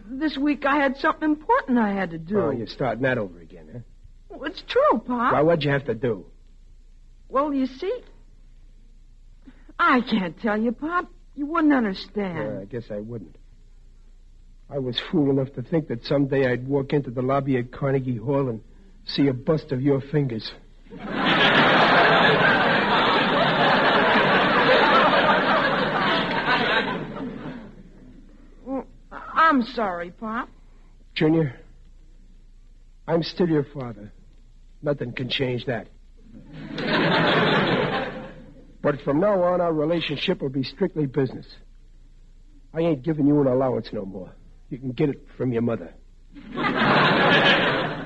this 0.10 0.38
week 0.38 0.66
I 0.66 0.78
had 0.78 0.98
something 0.98 1.30
important 1.30 1.78
I 1.78 1.94
had 1.94 2.12
to 2.12 2.18
do. 2.18 2.40
Oh, 2.40 2.50
you're 2.52 2.68
starting 2.68 3.04
that 3.04 3.18
over 3.18 3.40
again, 3.40 3.68
huh? 3.72 3.80
Well, 4.30 4.44
it's 4.46 4.64
true, 4.68 5.00
Pop. 5.00 5.34
Why, 5.34 5.42
what'd 5.42 5.64
you 5.64 5.72
have 5.72 5.86
to 5.86 5.96
do? 5.96 6.26
Well, 7.30 7.54
you 7.54 7.66
see, 7.66 8.02
I 9.78 10.02
can't 10.02 10.40
tell 10.40 10.60
you, 10.60 10.72
Pop. 10.72 11.10
You 11.36 11.46
wouldn't 11.46 11.72
Yeah, 11.72 11.78
understand. 11.78 12.60
I 12.60 12.66
guess 12.66 12.86
I 12.90 13.00
wouldn't. 13.00 13.36
I 14.70 14.80
was 14.80 15.00
fool 15.12 15.30
enough 15.30 15.54
to 15.54 15.62
think 15.62 15.88
that 15.90 16.04
someday 16.06 16.52
I'd 16.52 16.68
walk 16.68 16.92
into 16.94 17.10
the 17.12 17.22
lobby 17.22 17.58
at 17.58 17.72
Carnegie 17.72 18.18
Hall 18.18 18.50
and 18.50 18.62
see 19.06 19.28
a 19.28 19.34
bust 19.34 19.72
of 19.72 19.82
your 19.82 20.02
fingers. 20.02 20.52
Well, 28.66 28.86
I'm 29.58 29.64
sorry, 29.74 30.12
Pop. 30.12 30.50
Junior, 31.16 31.60
I'm 33.08 33.24
still 33.24 33.50
your 33.50 33.64
father. 33.64 34.14
Nothing 34.84 35.14
can 35.14 35.30
change 35.30 35.66
that. 35.66 35.88
but 38.84 39.02
from 39.02 39.20
now 39.20 39.42
on, 39.42 39.60
our 39.60 39.74
relationship 39.74 40.44
will 40.44 40.52
be 40.52 40.62
strictly 40.62 41.08
business. 41.08 41.48
I 42.72 42.82
ain't 42.82 43.02
giving 43.02 43.26
you 43.26 43.42
an 43.42 43.48
allowance 43.48 43.90
no 43.92 44.06
more. 44.06 44.32
You 44.70 44.78
can 44.78 44.92
get 44.92 45.10
it 45.10 45.26
from 45.38 45.52
your 45.52 45.64
mother. 45.64 45.92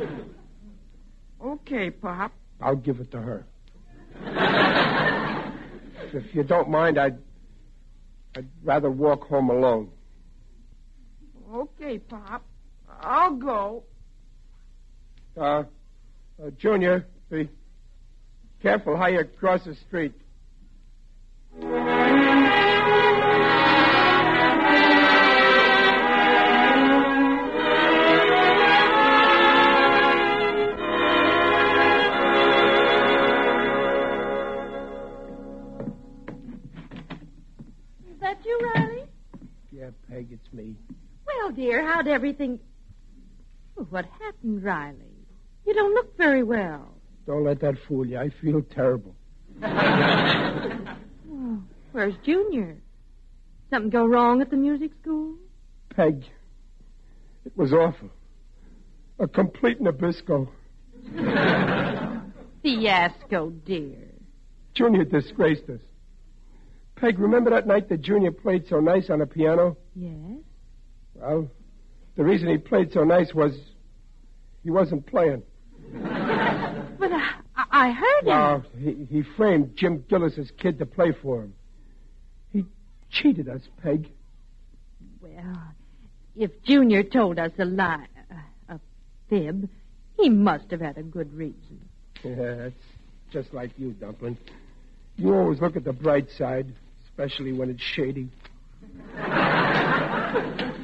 Okay, 1.43 1.89
Pop. 1.89 2.31
I'll 2.61 2.75
give 2.75 2.99
it 2.99 3.11
to 3.11 3.19
her. 3.19 3.45
if 6.13 6.33
you 6.35 6.43
don't 6.43 6.69
mind, 6.69 6.97
I'd, 6.99 7.17
I'd 8.37 8.47
rather 8.63 8.91
walk 8.91 9.23
home 9.23 9.49
alone. 9.49 9.89
Okay, 11.53 11.99
Pop. 11.99 12.45
I'll 13.01 13.35
go. 13.35 13.83
Uh, 15.35 15.63
uh 16.41 16.49
Junior, 16.57 17.05
be 17.29 17.49
careful 18.61 18.95
how 18.95 19.07
you 19.07 19.25
cross 19.37 19.65
the 19.65 19.75
street. 19.75 20.13
Is 21.59 21.65
that 38.21 38.37
you, 38.45 38.71
Riley? 38.73 39.03
Yeah, 39.71 39.89
Peg, 40.07 40.29
it's 40.31 40.53
me. 40.53 40.77
Dear, 41.55 41.85
how'd 41.85 42.07
everything. 42.07 42.59
Oh, 43.77 43.83
what 43.89 44.05
happened, 44.19 44.63
Riley? 44.63 44.95
You 45.65 45.73
don't 45.73 45.93
look 45.93 46.17
very 46.17 46.43
well. 46.43 46.95
Don't 47.27 47.43
let 47.43 47.59
that 47.61 47.75
fool 47.87 48.05
you. 48.05 48.17
I 48.17 48.29
feel 48.41 48.61
terrible. 48.61 49.15
Oh, 51.33 51.63
where's 51.93 52.13
Junior? 52.23 52.77
Something 53.69 53.89
go 53.89 54.05
wrong 54.05 54.41
at 54.41 54.49
the 54.51 54.57
music 54.57 54.91
school? 55.01 55.35
Peg, 55.95 56.23
it 57.45 57.57
was 57.57 57.73
awful. 57.73 58.09
A 59.17 59.27
complete 59.27 59.81
Nabisco. 59.81 60.49
Fiasco, 62.61 63.49
dear. 63.49 64.09
Junior 64.73 65.05
disgraced 65.05 65.69
us. 65.69 65.79
Peg, 66.95 67.17
remember 67.17 67.49
that 67.49 67.65
night 67.65 67.89
that 67.89 68.01
Junior 68.01 68.31
played 68.31 68.67
so 68.67 68.79
nice 68.79 69.09
on 69.09 69.19
the 69.19 69.25
piano? 69.25 69.77
Yes? 69.95 70.41
Well, 71.21 71.49
the 72.15 72.23
reason 72.23 72.49
he 72.49 72.57
played 72.57 72.91
so 72.91 73.03
nice 73.03 73.33
was 73.33 73.57
he 74.63 74.71
wasn't 74.71 75.05
playing. 75.05 75.43
But 77.01 77.11
uh, 77.13 77.19
I, 77.55 77.65
I 77.71 77.91
heard 77.91 78.21
him. 78.21 78.27
No, 78.27 78.63
he, 78.77 79.07
he 79.09 79.23
framed 79.35 79.75
Jim 79.75 80.05
Gillis's 80.07 80.51
kid 80.59 80.77
to 80.77 80.85
play 80.85 81.11
for 81.19 81.41
him. 81.41 81.55
He 82.53 82.65
cheated 83.09 83.49
us, 83.49 83.61
Peg. 83.81 84.07
Well, 85.19 85.73
if 86.35 86.51
Junior 86.61 87.01
told 87.01 87.39
us 87.39 87.51
a 87.57 87.65
lie, 87.65 88.05
uh, 88.29 88.75
a 88.75 88.79
fib, 89.29 89.67
he 90.19 90.29
must 90.29 90.69
have 90.69 90.81
had 90.81 90.99
a 90.99 91.03
good 91.03 91.33
reason. 91.33 91.81
Yeah, 92.23 92.55
that's 92.55 92.75
just 93.31 93.51
like 93.51 93.71
you, 93.79 93.93
Dumpling. 93.93 94.37
You 95.17 95.33
always 95.33 95.59
look 95.59 95.75
at 95.75 95.83
the 95.83 95.93
bright 95.93 96.29
side, 96.37 96.71
especially 97.05 97.51
when 97.51 97.71
it's 97.71 97.81
shady. 97.81 98.29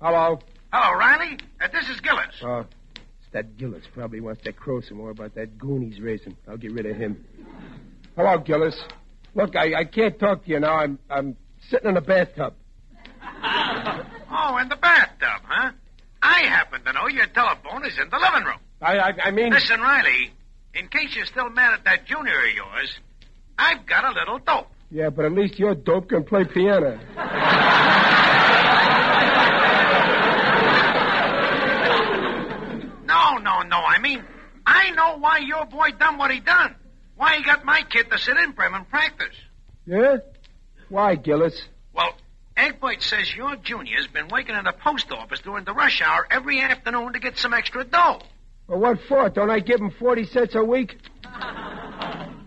Hello. 0.00 0.38
Hello, 0.72 0.98
Riley. 0.98 1.38
Uh, 1.60 1.68
this 1.72 1.88
is 1.88 2.00
Gillis. 2.00 2.42
Uh, 2.42 2.60
it's 2.96 3.28
that 3.32 3.56
Gillis 3.56 3.84
probably 3.94 4.20
wants 4.20 4.42
to 4.44 4.52
crow 4.52 4.80
some 4.80 4.98
more 4.98 5.10
about 5.10 5.34
that 5.34 5.58
goon 5.58 5.82
he's 5.90 6.00
raising. 6.00 6.36
I'll 6.48 6.56
get 6.56 6.72
rid 6.72 6.86
of 6.86 6.96
him. 6.96 7.24
Hello, 8.16 8.38
Gillis. 8.38 8.78
Look, 9.34 9.56
I, 9.56 9.74
I 9.80 9.84
can't 9.84 10.18
talk 10.18 10.44
to 10.44 10.50
you 10.50 10.60
now. 10.60 10.74
I'm 10.76 10.98
I'm 11.10 11.36
sitting 11.68 11.88
in 11.90 11.96
a 11.96 12.00
bathtub. 12.02 12.54
Oh, 14.28 14.58
in 14.58 14.68
the 14.68 14.76
bathtub, 14.76 15.40
huh? 15.46 15.70
I 16.20 16.40
happen 16.48 16.82
to 16.84 16.92
know 16.92 17.06
your 17.08 17.26
telephone 17.26 17.86
is 17.86 17.96
in 17.98 18.10
the 18.10 18.18
living 18.18 18.44
room. 18.44 18.58
I 18.82 18.98
I, 18.98 19.12
I 19.26 19.30
mean, 19.30 19.50
Listen, 19.52 19.80
Riley, 19.80 20.32
in 20.74 20.88
case 20.88 21.14
you're 21.16 21.26
still 21.26 21.48
mad 21.50 21.72
at 21.74 21.84
that 21.84 22.06
junior 22.06 22.36
of 22.36 22.54
yours, 22.54 22.98
I've 23.56 23.86
got 23.86 24.04
a 24.04 24.10
little 24.18 24.38
dope. 24.40 24.66
yeah, 24.90 25.10
but 25.10 25.24
at 25.24 25.32
least 25.32 25.58
your 25.60 25.74
dope 25.76 26.08
can 26.08 26.24
play 26.24 26.44
piano. 26.44 26.98
No, 33.04 33.36
no, 33.38 33.62
no. 33.62 33.76
I 33.78 33.98
mean, 34.00 34.24
I 34.86 34.90
know 34.90 35.18
why 35.18 35.38
your 35.38 35.64
boy 35.66 35.90
done 35.98 36.18
what 36.18 36.30
he 36.30 36.40
done. 36.40 36.74
Why 37.16 37.36
he 37.36 37.42
got 37.42 37.64
my 37.64 37.82
kid 37.82 38.10
to 38.10 38.18
sit 38.18 38.36
in 38.36 38.52
for 38.52 38.64
him 38.64 38.74
and 38.74 38.88
practice. 38.88 39.34
Yeah? 39.86 40.18
Why, 40.88 41.16
Gillis? 41.16 41.60
Well, 41.94 42.14
Egbert 42.56 43.02
says 43.02 43.34
your 43.34 43.56
junior's 43.56 44.06
been 44.06 44.28
working 44.28 44.54
in 44.54 44.64
the 44.64 44.72
post 44.72 45.10
office 45.10 45.40
during 45.40 45.64
the 45.64 45.72
rush 45.72 46.02
hour 46.02 46.26
every 46.30 46.60
afternoon 46.60 47.14
to 47.14 47.18
get 47.18 47.36
some 47.36 47.52
extra 47.52 47.84
dough. 47.84 48.20
Well, 48.68 48.78
what 48.78 49.00
for? 49.08 49.28
Don't 49.28 49.50
I 49.50 49.60
give 49.60 49.80
him 49.80 49.90
forty 49.90 50.24
cents 50.24 50.54
a 50.54 50.62
week? 50.62 50.96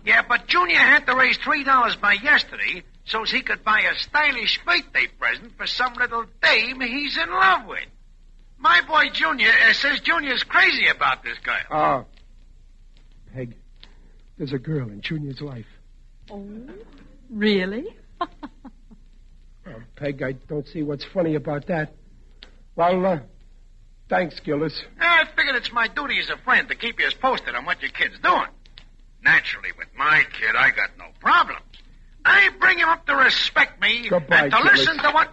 Yeah, 0.04 0.22
but 0.28 0.46
Junior 0.46 0.78
had 0.78 1.06
to 1.06 1.14
raise 1.14 1.36
three 1.38 1.64
dollars 1.64 1.96
by 1.96 2.14
yesterday 2.14 2.82
so's 3.04 3.30
he 3.30 3.42
could 3.42 3.64
buy 3.64 3.80
a 3.80 3.98
stylish 3.98 4.60
birthday 4.64 5.06
present 5.18 5.56
for 5.56 5.66
some 5.66 5.94
little 5.94 6.24
dame 6.42 6.80
he's 6.80 7.16
in 7.16 7.30
love 7.30 7.66
with. 7.66 7.86
My 8.58 8.82
boy 8.86 9.10
Junior 9.12 9.50
uh, 9.68 9.72
says 9.72 10.00
Junior's 10.00 10.42
crazy 10.42 10.88
about 10.88 11.22
this 11.22 11.38
girl. 11.38 11.56
Oh. 11.70 12.06
Peg, 13.34 13.56
there's 14.38 14.52
a 14.52 14.58
girl 14.58 14.88
in 14.90 15.00
Junior's 15.00 15.40
life. 15.40 15.66
Oh, 16.30 16.46
really? 17.30 17.86
Oh, 19.66 19.74
Peg, 19.94 20.22
I 20.22 20.32
don't 20.32 20.66
see 20.66 20.82
what's 20.82 21.04
funny 21.04 21.34
about 21.34 21.66
that. 21.66 21.92
Well, 22.76 23.04
uh, 23.04 23.18
thanks, 24.08 24.40
Gillis. 24.40 24.82
I 24.98 25.26
figured 25.36 25.54
it's 25.54 25.70
my 25.70 25.86
duty 25.86 26.18
as 26.18 26.30
a 26.30 26.38
friend 26.38 26.66
to 26.70 26.74
keep 26.74 26.98
you 26.98 27.06
as 27.06 27.12
posted 27.12 27.54
on 27.54 27.66
what 27.66 27.80
your 27.82 27.90
kid's 27.90 28.18
doing. 28.20 28.46
Naturally, 29.22 29.68
with 29.76 29.88
my 29.94 30.24
kid, 30.32 30.56
I 30.56 30.70
got 30.70 30.90
no 30.98 31.04
problems. 31.20 31.60
I 32.24 32.48
bring 32.58 32.78
him 32.78 32.88
up 32.88 33.04
to 33.06 33.14
respect 33.14 33.80
me 33.82 34.08
Goodbye, 34.08 34.44
and 34.44 34.50
to 34.52 34.56
Gillis. 34.62 34.78
listen 34.78 34.96
to 34.98 35.10
what. 35.10 35.28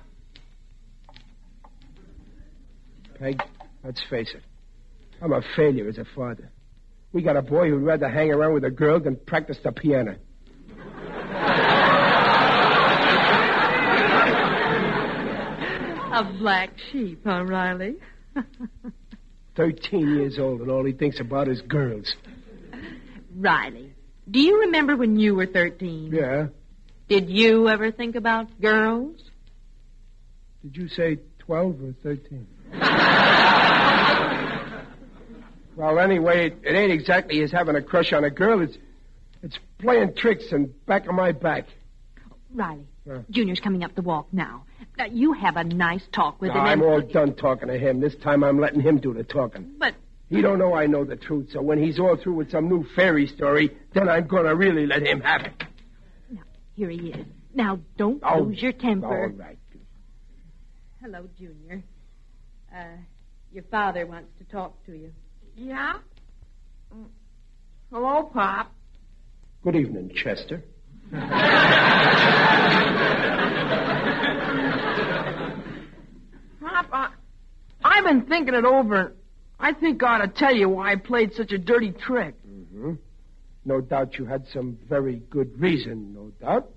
Peg, 3.18 3.42
let's 3.84 4.04
face 4.10 4.34
it. 4.36 4.44
I'm 5.22 5.32
a 5.32 5.42
failure 5.56 5.88
as 5.88 5.98
a 5.98 6.06
father. 6.16 6.52
We 7.18 7.24
got 7.24 7.36
a 7.36 7.42
boy 7.42 7.72
who'd 7.72 7.82
rather 7.82 8.08
hang 8.08 8.30
around 8.30 8.54
with 8.54 8.64
a 8.64 8.70
girl 8.70 9.00
than 9.00 9.16
practice 9.16 9.58
the 9.64 9.72
piano. 9.72 10.18
A 16.14 16.24
black 16.38 16.74
sheep, 16.92 17.22
huh, 17.26 17.44
Riley? 17.46 17.96
Thirteen 19.56 20.16
years 20.16 20.38
old, 20.38 20.62
and 20.62 20.70
all 20.70 20.86
he 20.86 20.94
thinks 20.94 21.20
about 21.20 21.48
is 21.48 21.60
girls. 21.62 22.14
Riley, 23.36 23.94
do 24.30 24.40
you 24.40 24.60
remember 24.60 24.96
when 24.96 25.18
you 25.18 25.34
were 25.34 25.48
13? 25.48 26.12
Yeah. 26.14 26.50
Did 27.10 27.32
you 27.32 27.68
ever 27.68 27.90
think 27.90 28.16
about 28.16 28.62
girls? 28.62 29.20
Did 30.62 30.78
you 30.78 30.88
say 30.88 31.18
12 31.40 31.82
or 31.82 31.96
13? 32.04 32.46
Well, 35.78 36.00
anyway, 36.00 36.48
it, 36.48 36.58
it 36.64 36.76
ain't 36.76 36.92
exactly 36.92 37.42
as 37.44 37.52
having 37.52 37.76
a 37.76 37.82
crush 37.82 38.12
on 38.14 38.24
a 38.24 38.30
girl. 38.30 38.62
It's, 38.62 38.78
it's 39.44 39.58
playing 39.80 40.16
tricks 40.16 40.52
and 40.52 40.74
back 40.86 41.08
of 41.08 41.14
my 41.14 41.32
back. 41.32 41.66
Riley, 42.54 42.88
Yeah. 43.06 43.20
Junior's 43.30 43.60
coming 43.60 43.84
up 43.84 43.94
the 43.96 44.02
walk 44.02 44.28
now. 44.34 44.64
Now, 44.98 45.06
you 45.06 45.34
have 45.34 45.58
a 45.58 45.64
nice 45.64 46.04
talk 46.12 46.42
with 46.42 46.50
Now, 46.50 46.62
him. 46.62 46.66
I'm 46.66 46.82
and- 46.82 46.90
all 46.90 47.02
done 47.02 47.36
talking 47.36 47.68
to 47.68 47.78
him. 47.78 48.00
This 48.00 48.16
time 48.16 48.44
I'm 48.44 48.60
letting 48.60 48.82
him 48.82 48.98
do 49.00 49.14
the 49.14 49.24
talking. 49.24 49.76
But 49.78 49.94
He 50.30 50.42
don't 50.42 50.58
know 50.60 50.74
I 50.74 50.88
know 50.88 51.06
the 51.06 51.16
truth, 51.16 51.52
so 51.54 51.62
when 51.62 51.82
he's 51.82 52.00
all 52.00 52.18
through 52.18 52.34
with 52.36 52.52
some 52.52 52.68
new 52.68 52.84
fairy 52.96 53.28
story, 53.28 53.76
then 53.94 54.10
I'm 54.10 54.28
gonna 54.28 54.56
really 54.56 54.86
let 54.88 55.06
him 55.06 55.22
have 55.22 55.42
it. 55.44 55.64
Now, 56.32 56.42
here 56.76 56.90
he 56.90 57.12
is. 57.12 57.26
Now, 57.54 57.80
don't 57.98 58.22
Oh, 58.24 58.40
lose 58.42 58.62
your 58.62 58.72
temper. 58.74 59.08
All 59.08 59.28
right. 59.30 59.58
Hello, 61.02 61.28
Junior. 61.38 61.84
Uh, 62.76 62.98
your 63.54 63.64
father 63.66 64.06
wants 64.06 64.30
to 64.40 64.44
talk 64.46 64.84
to 64.86 64.94
you. 64.94 65.12
Yeah? 65.58 65.94
Hello, 67.92 68.30
Pop. 68.32 68.72
Good 69.64 69.76
evening, 69.76 70.12
Chester. 70.14 70.64
Pop, 76.60 76.88
I, 76.92 77.10
I've 77.84 78.04
been 78.06 78.26
thinking 78.26 78.54
it 78.54 78.66
over. 78.66 79.14
I 79.60 79.74
think 79.74 80.04
I 80.04 80.16
ought 80.16 80.18
to 80.20 80.28
tell 80.28 80.56
you 80.56 80.70
why 80.70 80.92
I 80.92 80.96
played 80.96 81.34
such 81.34 81.52
a 81.52 81.58
dirty 81.58 81.92
trick. 81.92 82.36
hmm 82.46 82.94
No 83.66 83.82
doubt 83.82 84.18
you 84.18 84.26
had 84.26 84.46
some 84.54 84.78
very 84.88 85.18
good 85.30 85.60
reason, 85.60 86.14
no 86.14 86.32
doubt. 86.40 86.70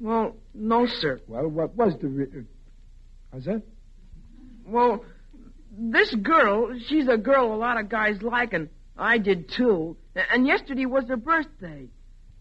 Well, 0.00 0.34
no, 0.54 0.86
sir. 0.86 1.20
Well, 1.28 1.46
what 1.48 1.76
was 1.76 1.94
the 2.00 2.08
re- 2.08 2.26
uh, 2.26 2.40
How's 3.32 3.44
that? 3.44 3.62
Well, 4.66 5.04
this 5.76 6.14
girl, 6.14 6.78
she's 6.88 7.08
a 7.08 7.16
girl 7.16 7.54
a 7.54 7.56
lot 7.56 7.80
of 7.80 7.88
guys 7.88 8.20
like, 8.22 8.52
and 8.52 8.68
I 8.96 9.18
did 9.18 9.50
too. 9.50 9.96
And 10.14 10.46
yesterday 10.46 10.86
was 10.86 11.04
her 11.08 11.16
birthday. 11.16 11.88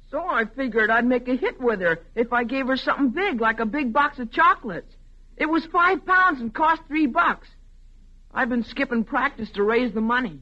So 0.10 0.20
I 0.20 0.44
figured 0.56 0.90
I'd 0.90 1.06
make 1.06 1.28
a 1.30 1.38
hit 1.38 1.62
with 1.62 1.80
her 1.80 2.00
if 2.16 2.34
I 2.34 2.44
gave 2.44 2.68
her 2.68 2.76
something 2.76 3.10
big, 3.10 3.40
like 3.40 3.60
a 3.60 3.66
big 3.66 3.94
box 3.94 4.20
of 4.20 4.32
chocolates. 4.32 4.94
It 5.38 5.46
was 5.46 5.66
five 5.72 6.06
pounds 6.06 6.42
and 6.42 6.54
cost 6.54 6.82
three 6.88 7.08
bucks. 7.08 7.48
I've 8.34 8.50
been 8.50 8.64
skipping 8.64 9.06
practice 9.06 9.50
to 9.52 9.64
raise 9.64 9.94
the 9.94 10.02
money. 10.02 10.42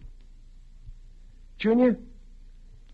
Junior, 1.60 1.98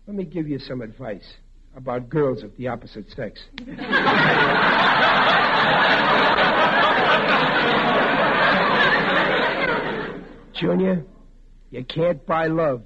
let 0.06 0.16
me 0.16 0.24
give 0.24 0.48
you 0.48 0.58
some 0.58 0.82
advice 0.82 1.34
about 1.74 2.10
girls 2.10 2.42
of 2.42 2.54
the 2.56 2.68
opposite 2.68 3.10
sex. 3.10 3.40
Junior, 10.60 11.04
you 11.70 11.84
can't 11.84 12.24
buy 12.26 12.46
love. 12.46 12.82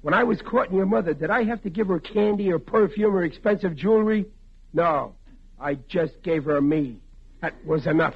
When 0.00 0.14
I 0.14 0.24
was 0.24 0.40
courting 0.42 0.76
your 0.76 0.86
mother, 0.86 1.12
did 1.12 1.30
I 1.30 1.44
have 1.44 1.62
to 1.62 1.70
give 1.70 1.88
her 1.88 1.98
candy 1.98 2.50
or 2.52 2.58
perfume 2.58 3.14
or 3.14 3.24
expensive 3.24 3.74
jewelry? 3.74 4.26
No. 4.72 5.14
I 5.60 5.74
just 5.74 6.22
gave 6.22 6.44
her 6.44 6.60
me. 6.60 7.00
That 7.40 7.54
was 7.66 7.86
enough. 7.86 8.14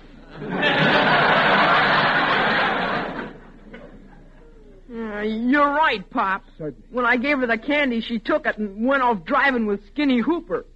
Uh, 4.94 5.22
you're 5.22 5.72
right, 5.72 6.09
Pop. 6.11 6.44
Certainly. 6.59 6.87
When 6.90 7.07
I 7.07 7.16
gave 7.16 7.38
her 7.38 7.46
the 7.46 7.59
candy, 7.59 8.01
she 8.01 8.18
took 8.18 8.46
it 8.46 8.59
and 8.59 8.87
went 8.87 9.03
off 9.03 9.25
driving 9.25 9.66
with 9.66 9.81
Skinny 9.88 10.20
Hooper. 10.20 10.66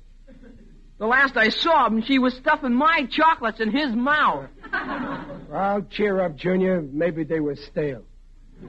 The 0.98 1.06
last 1.06 1.36
I 1.36 1.50
saw 1.50 1.86
him, 1.86 2.02
she 2.02 2.18
was 2.18 2.34
stuffing 2.34 2.72
my 2.72 3.06
chocolates 3.10 3.60
in 3.60 3.70
his 3.70 3.94
mouth. 3.94 4.48
Well, 5.56 5.80
cheer 5.90 6.20
up, 6.20 6.36
Junior. 6.36 6.82
Maybe 6.82 7.24
they 7.24 7.40
were 7.40 7.56
stale. 7.56 8.04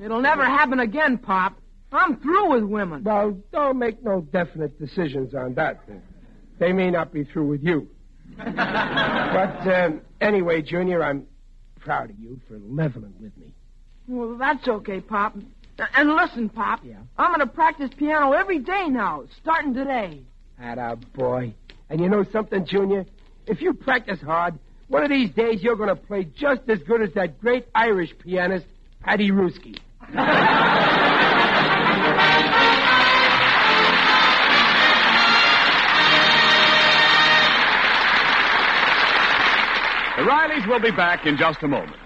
It'll 0.00 0.20
never 0.20 0.44
happen 0.44 0.78
again, 0.78 1.18
Pop. 1.18 1.56
I'm 1.90 2.20
through 2.20 2.50
with 2.50 2.62
women. 2.62 3.02
Well, 3.02 3.36
don't 3.50 3.76
make 3.80 4.04
no 4.04 4.20
definite 4.20 4.78
decisions 4.78 5.34
on 5.34 5.54
that. 5.54 5.80
They 6.60 6.72
may 6.72 6.92
not 6.92 7.12
be 7.12 7.24
through 7.24 7.48
with 7.48 7.64
you. 7.64 7.88
but 8.36 8.46
um, 9.66 10.02
anyway, 10.20 10.62
Junior, 10.62 11.02
I'm 11.02 11.26
proud 11.80 12.10
of 12.10 12.18
you 12.20 12.40
for 12.46 12.60
leveling 12.60 13.14
with 13.20 13.36
me. 13.36 13.52
Well, 14.06 14.36
that's 14.38 14.68
okay, 14.68 15.00
Pop. 15.00 15.36
And 15.96 16.10
listen, 16.14 16.48
Pop. 16.48 16.82
Yeah? 16.84 16.98
I'm 17.18 17.34
going 17.34 17.40
to 17.40 17.52
practice 17.52 17.90
piano 17.96 18.30
every 18.30 18.60
day 18.60 18.86
now, 18.86 19.24
starting 19.40 19.74
today. 19.74 20.20
Atta 20.60 20.98
boy. 21.14 21.52
And 21.88 22.00
you 22.00 22.08
know 22.08 22.24
something, 22.30 22.64
Junior? 22.64 23.06
If 23.48 23.60
you 23.60 23.74
practice 23.74 24.20
hard, 24.20 24.56
one 24.90 25.04
of 25.04 25.08
these 25.08 25.30
days 25.30 25.62
you're 25.62 25.76
going 25.76 25.88
to 25.88 25.94
play 25.94 26.24
just 26.24 26.62
as 26.68 26.80
good 26.80 27.00
as 27.00 27.14
that 27.14 27.40
great 27.40 27.64
Irish 27.74 28.10
pianist, 28.18 28.66
Paddy 29.00 29.30
Ruski. 29.30 29.78
The 40.16 40.26
Rileys 40.26 40.68
will 40.68 40.80
be 40.80 40.90
back 40.90 41.24
in 41.24 41.36
just 41.36 41.62
a 41.62 41.68
moment. 41.68 41.96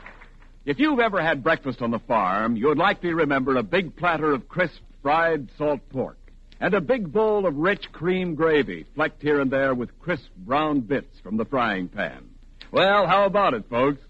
If 0.66 0.78
you've 0.78 1.00
ever 1.00 1.22
had 1.22 1.42
breakfast 1.42 1.80
on 1.80 1.90
the 1.90 1.98
farm, 2.00 2.54
you'd 2.54 2.76
likely 2.76 3.14
remember 3.14 3.56
a 3.56 3.62
big 3.62 3.96
platter 3.96 4.32
of 4.32 4.46
crisp 4.48 4.80
fried 5.02 5.48
salt 5.56 5.80
pork 5.88 6.18
and 6.60 6.74
a 6.74 6.82
big 6.82 7.10
bowl 7.10 7.46
of 7.46 7.56
rich 7.56 7.90
cream 7.92 8.34
gravy 8.34 8.84
flecked 8.94 9.22
here 9.22 9.40
and 9.40 9.50
there 9.50 9.74
with 9.74 9.98
crisp 10.00 10.28
brown 10.36 10.80
bits 10.80 11.18
from 11.22 11.38
the 11.38 11.44
frying 11.46 11.88
pan. 11.88 12.33
Well, 12.74 13.06
how 13.06 13.26
about 13.26 13.54
it, 13.54 13.66
folks? 13.70 14.00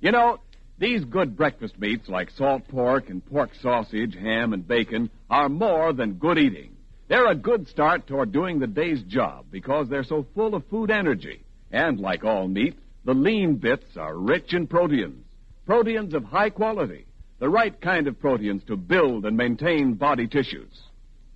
You 0.00 0.12
know, 0.12 0.38
these 0.78 1.04
good 1.04 1.36
breakfast 1.36 1.76
meats 1.80 2.08
like 2.08 2.30
salt 2.30 2.68
pork 2.68 3.10
and 3.10 3.26
pork 3.26 3.50
sausage, 3.60 4.14
ham, 4.14 4.52
and 4.52 4.64
bacon 4.68 5.10
are 5.28 5.48
more 5.48 5.92
than 5.92 6.12
good 6.12 6.38
eating. 6.38 6.76
They're 7.08 7.26
a 7.26 7.34
good 7.34 7.66
start 7.66 8.06
toward 8.06 8.30
doing 8.30 8.60
the 8.60 8.68
day's 8.68 9.02
job 9.02 9.46
because 9.50 9.88
they're 9.88 10.04
so 10.04 10.24
full 10.32 10.54
of 10.54 10.64
food 10.68 10.92
energy. 10.92 11.42
And 11.72 11.98
like 11.98 12.22
all 12.22 12.46
meat, 12.46 12.78
the 13.04 13.14
lean 13.14 13.56
bits 13.56 13.96
are 13.96 14.16
rich 14.16 14.54
in 14.54 14.68
proteins. 14.68 15.24
Proteins 15.66 16.14
of 16.14 16.22
high 16.22 16.50
quality. 16.50 17.06
The 17.40 17.48
right 17.48 17.80
kind 17.80 18.06
of 18.06 18.20
proteins 18.20 18.62
to 18.68 18.76
build 18.76 19.26
and 19.26 19.36
maintain 19.36 19.94
body 19.94 20.28
tissues. 20.28 20.82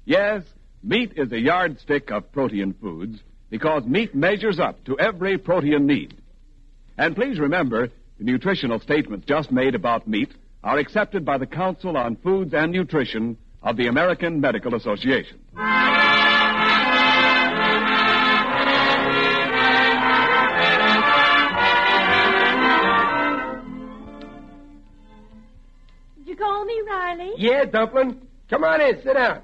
Yes, 0.05 0.45
meat 0.85 1.15
is 1.17 1.33
a 1.33 1.41
yardstick 1.41 2.13
of 2.13 2.31
protein 2.31 2.73
foods 2.81 3.19
because 3.51 3.83
meat 3.85 4.15
measures 4.15 4.61
up 4.61 4.85
to 4.85 4.97
every 5.01 5.39
protein 5.39 5.85
need. 5.85 6.18
And 6.99 7.15
please 7.15 7.39
remember, 7.39 7.91
the 8.19 8.25
nutritional 8.25 8.81
statements 8.81 9.25
just 9.25 9.53
made 9.53 9.77
about 9.77 10.09
meat 10.09 10.35
are 10.65 10.79
accepted 10.79 11.25
by 11.25 11.39
the 11.39 11.47
Council 11.47 11.97
on 11.97 12.17
Foods 12.17 12.53
and 12.53 12.73
Nutrition 12.73 13.39
of 13.63 13.77
the 13.77 13.87
American 13.87 14.41
Medical 14.41 14.75
Association. 14.75 15.39
Did 26.17 26.27
you 26.27 26.37
call 26.37 26.65
me, 26.65 26.83
Riley? 26.85 27.33
Yeah, 27.39 27.65
Dumpling. 27.67 28.27
Come 28.51 28.65
on 28.65 28.81
in, 28.81 29.01
sit 29.05 29.15
down. 29.15 29.43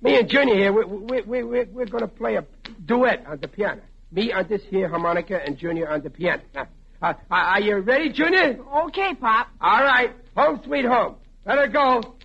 Me 0.00 0.16
and 0.16 0.28
Junior 0.28 0.54
here, 0.54 0.72
we, 0.72 0.84
we, 0.84 1.22
we, 1.22 1.42
we, 1.42 1.64
we're 1.64 1.86
going 1.86 2.02
to 2.02 2.08
play 2.08 2.36
a 2.36 2.44
duet 2.86 3.24
on 3.26 3.40
the 3.40 3.48
piano. 3.48 3.82
Me 4.12 4.32
on 4.32 4.46
this 4.46 4.62
here 4.70 4.88
harmonica 4.88 5.44
and 5.44 5.58
Junior 5.58 5.88
on 5.88 6.02
the 6.02 6.10
piano. 6.10 6.42
Now, 6.54 6.68
Uh, 7.04 7.12
are 7.30 7.60
you 7.60 7.76
ready, 7.80 8.08
Junior? 8.10 8.58
Okay, 8.86 9.14
Pop. 9.14 9.48
All 9.60 9.82
right. 9.82 10.10
Home 10.36 10.58
sweet 10.64 10.86
home. 10.86 11.16
Let 11.44 11.58
her 11.58 11.68
go. 11.68 12.16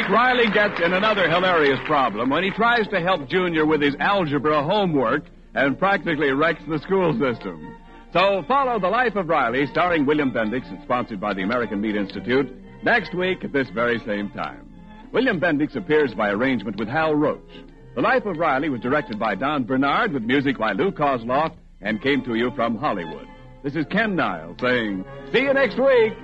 Week, 0.00 0.08
Riley 0.08 0.50
gets 0.50 0.80
in 0.80 0.94
another 0.94 1.28
hilarious 1.28 1.78
problem 1.84 2.30
when 2.30 2.42
he 2.42 2.48
tries 2.50 2.88
to 2.88 3.02
help 3.02 3.28
Junior 3.28 3.66
with 3.66 3.82
his 3.82 3.94
algebra 4.00 4.62
homework 4.62 5.24
and 5.54 5.78
practically 5.78 6.30
wrecks 6.30 6.62
the 6.66 6.78
school 6.78 7.12
system. 7.20 7.76
So 8.14 8.42
follow 8.48 8.80
The 8.80 8.88
Life 8.88 9.16
of 9.16 9.28
Riley, 9.28 9.66
starring 9.66 10.06
William 10.06 10.30
Bendix 10.30 10.66
and 10.70 10.82
sponsored 10.84 11.20
by 11.20 11.34
the 11.34 11.42
American 11.42 11.82
Meat 11.82 11.96
Institute, 11.96 12.50
next 12.82 13.14
week 13.14 13.44
at 13.44 13.52
this 13.52 13.68
very 13.74 13.98
same 14.06 14.30
time. 14.30 14.72
William 15.12 15.38
Bendix 15.38 15.76
appears 15.76 16.14
by 16.14 16.30
arrangement 16.30 16.78
with 16.78 16.88
Hal 16.88 17.14
Roach. 17.14 17.52
The 17.94 18.00
Life 18.00 18.24
of 18.24 18.38
Riley 18.38 18.70
was 18.70 18.80
directed 18.80 19.18
by 19.18 19.34
Don 19.34 19.64
Bernard 19.64 20.14
with 20.14 20.22
music 20.22 20.56
by 20.56 20.72
Lou 20.72 20.92
Kosloff 20.92 21.52
and 21.82 22.00
came 22.00 22.24
to 22.24 22.36
you 22.36 22.52
from 22.56 22.78
Hollywood. 22.78 23.28
This 23.62 23.76
is 23.76 23.84
Ken 23.90 24.16
Niles 24.16 24.56
saying, 24.62 25.04
see 25.30 25.40
you 25.40 25.52
next 25.52 25.76
week. 25.76 26.14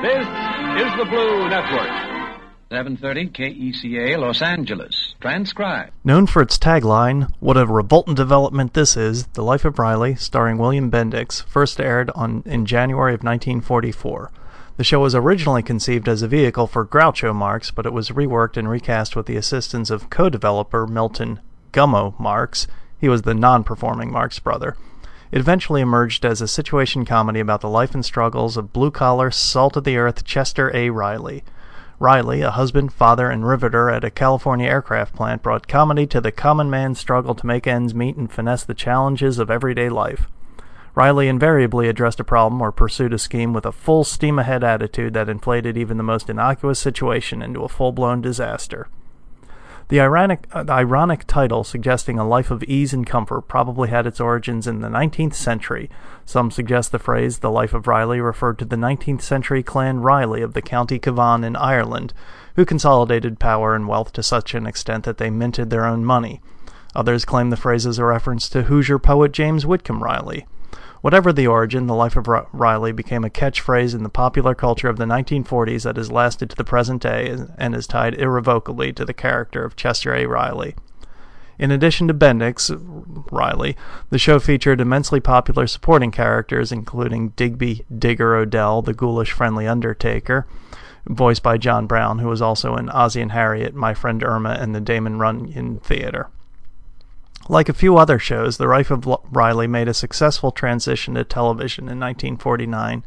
This 0.00 0.24
is 0.24 0.96
the 0.96 1.06
Blue 1.10 1.50
Network. 1.50 2.09
730 2.72 3.30
KECA 3.30 4.16
Los 4.16 4.40
Angeles. 4.40 5.16
Transcribed. 5.20 5.90
Known 6.04 6.28
for 6.28 6.40
its 6.40 6.56
tagline, 6.56 7.28
What 7.40 7.56
a 7.56 7.66
revolting 7.66 8.14
Development 8.14 8.72
This 8.74 8.96
Is, 8.96 9.26
The 9.32 9.42
Life 9.42 9.64
of 9.64 9.80
Riley, 9.80 10.14
starring 10.14 10.56
William 10.56 10.88
Bendix, 10.88 11.44
first 11.46 11.80
aired 11.80 12.10
on 12.10 12.44
in 12.46 12.66
January 12.66 13.12
of 13.12 13.24
1944. 13.24 14.30
The 14.76 14.84
show 14.84 15.00
was 15.00 15.16
originally 15.16 15.64
conceived 15.64 16.08
as 16.08 16.22
a 16.22 16.28
vehicle 16.28 16.68
for 16.68 16.86
Groucho 16.86 17.34
Marx, 17.34 17.72
but 17.72 17.86
it 17.86 17.92
was 17.92 18.10
reworked 18.10 18.56
and 18.56 18.70
recast 18.70 19.16
with 19.16 19.26
the 19.26 19.34
assistance 19.34 19.90
of 19.90 20.08
co-developer 20.08 20.86
Milton 20.86 21.40
Gummo 21.72 22.16
Marx. 22.20 22.68
He 23.00 23.08
was 23.08 23.22
the 23.22 23.34
non-performing 23.34 24.12
Marx 24.12 24.38
brother. 24.38 24.76
It 25.32 25.40
eventually 25.40 25.80
emerged 25.80 26.24
as 26.24 26.40
a 26.40 26.46
situation 26.46 27.04
comedy 27.04 27.40
about 27.40 27.62
the 27.62 27.68
life 27.68 27.94
and 27.94 28.04
struggles 28.04 28.56
of 28.56 28.72
blue-collar, 28.72 29.32
salt-of-the-earth 29.32 30.24
Chester 30.24 30.70
A. 30.72 30.90
Riley. 30.90 31.42
Riley, 32.00 32.40
a 32.40 32.50
husband, 32.50 32.94
father, 32.94 33.28
and 33.28 33.46
riveter 33.46 33.90
at 33.90 34.04
a 34.04 34.10
California 34.10 34.66
aircraft 34.66 35.14
plant, 35.14 35.42
brought 35.42 35.68
comedy 35.68 36.06
to 36.06 36.18
the 36.18 36.32
common 36.32 36.70
man's 36.70 36.98
struggle 36.98 37.34
to 37.34 37.46
make 37.46 37.66
ends 37.66 37.94
meet 37.94 38.16
and 38.16 38.32
finesse 38.32 38.64
the 38.64 38.72
challenges 38.72 39.38
of 39.38 39.50
everyday 39.50 39.90
life. 39.90 40.26
Riley 40.94 41.28
invariably 41.28 41.90
addressed 41.90 42.18
a 42.18 42.24
problem 42.24 42.62
or 42.62 42.72
pursued 42.72 43.12
a 43.12 43.18
scheme 43.18 43.52
with 43.52 43.66
a 43.66 43.70
full 43.70 44.04
steam 44.04 44.38
ahead 44.38 44.64
attitude 44.64 45.12
that 45.12 45.28
inflated 45.28 45.76
even 45.76 45.98
the 45.98 46.02
most 46.02 46.30
innocuous 46.30 46.78
situation 46.78 47.42
into 47.42 47.64
a 47.64 47.68
full 47.68 47.92
blown 47.92 48.22
disaster. 48.22 48.88
The 49.90 49.98
ironic, 49.98 50.46
uh, 50.52 50.64
ironic 50.68 51.26
title 51.26 51.64
suggesting 51.64 52.16
a 52.16 52.26
life 52.26 52.52
of 52.52 52.62
ease 52.62 52.94
and 52.94 53.04
comfort 53.04 53.48
probably 53.48 53.88
had 53.88 54.06
its 54.06 54.20
origins 54.20 54.68
in 54.68 54.82
the 54.82 54.88
19th 54.88 55.34
century. 55.34 55.90
Some 56.24 56.52
suggest 56.52 56.92
the 56.92 57.00
phrase 57.00 57.38
the 57.38 57.50
life 57.50 57.74
of 57.74 57.88
Riley 57.88 58.20
referred 58.20 58.60
to 58.60 58.64
the 58.64 58.76
19th 58.76 59.20
century 59.20 59.64
clan 59.64 59.98
Riley 59.98 60.42
of 60.42 60.52
the 60.54 60.62
County 60.62 61.00
Cavan 61.00 61.42
in 61.42 61.56
Ireland, 61.56 62.12
who 62.54 62.64
consolidated 62.64 63.40
power 63.40 63.74
and 63.74 63.88
wealth 63.88 64.12
to 64.12 64.22
such 64.22 64.54
an 64.54 64.64
extent 64.64 65.02
that 65.06 65.18
they 65.18 65.28
minted 65.28 65.70
their 65.70 65.84
own 65.84 66.04
money. 66.04 66.40
Others 66.94 67.24
claim 67.24 67.50
the 67.50 67.56
phrase 67.56 67.84
is 67.84 67.98
a 67.98 68.04
reference 68.04 68.48
to 68.50 68.62
Hoosier 68.62 69.00
poet 69.00 69.32
James 69.32 69.66
Whitcomb 69.66 70.04
Riley. 70.04 70.46
Whatever 71.00 71.32
the 71.32 71.46
origin, 71.46 71.86
the 71.86 71.94
life 71.94 72.16
of 72.16 72.28
Riley 72.52 72.92
became 72.92 73.24
a 73.24 73.30
catchphrase 73.30 73.94
in 73.94 74.02
the 74.02 74.10
popular 74.10 74.54
culture 74.54 74.88
of 74.88 74.98
the 74.98 75.06
1940s 75.06 75.84
that 75.84 75.96
has 75.96 76.12
lasted 76.12 76.50
to 76.50 76.56
the 76.56 76.64
present 76.64 77.00
day 77.00 77.34
and 77.56 77.74
is 77.74 77.86
tied 77.86 78.14
irrevocably 78.14 78.92
to 78.92 79.06
the 79.06 79.14
character 79.14 79.64
of 79.64 79.76
Chester 79.76 80.14
A. 80.14 80.26
Riley. 80.26 80.74
In 81.58 81.70
addition 81.70 82.08
to 82.08 82.14
Bendix, 82.14 82.70
Riley, 83.30 83.76
the 84.10 84.18
show 84.18 84.38
featured 84.38 84.80
immensely 84.80 85.20
popular 85.20 85.66
supporting 85.66 86.10
characters, 86.10 86.72
including 86.72 87.30
Digby 87.30 87.84
Digger 87.98 88.34
O'Dell, 88.34 88.82
the 88.82 88.94
ghoulish 88.94 89.32
friendly 89.32 89.66
Undertaker, 89.66 90.46
voiced 91.06 91.42
by 91.42 91.58
John 91.58 91.86
Brown, 91.86 92.18
who 92.18 92.28
was 92.28 92.42
also 92.42 92.76
in 92.76 92.88
Ozzie 92.90 93.20
and 93.22 93.32
Harriet, 93.32 93.74
My 93.74 93.94
Friend 93.94 94.22
Irma, 94.22 94.56
and 94.60 94.74
the 94.74 94.80
Damon 94.80 95.18
Runyon 95.18 95.80
Theater. 95.80 96.28
Like 97.50 97.68
a 97.68 97.72
few 97.72 97.96
other 97.96 98.20
shows, 98.20 98.58
The 98.58 98.68
Life 98.68 98.92
of 98.92 99.08
Riley 99.32 99.66
made 99.66 99.88
a 99.88 99.92
successful 99.92 100.52
transition 100.52 101.14
to 101.14 101.24
television 101.24 101.86
in 101.86 101.98
1949, 101.98 103.02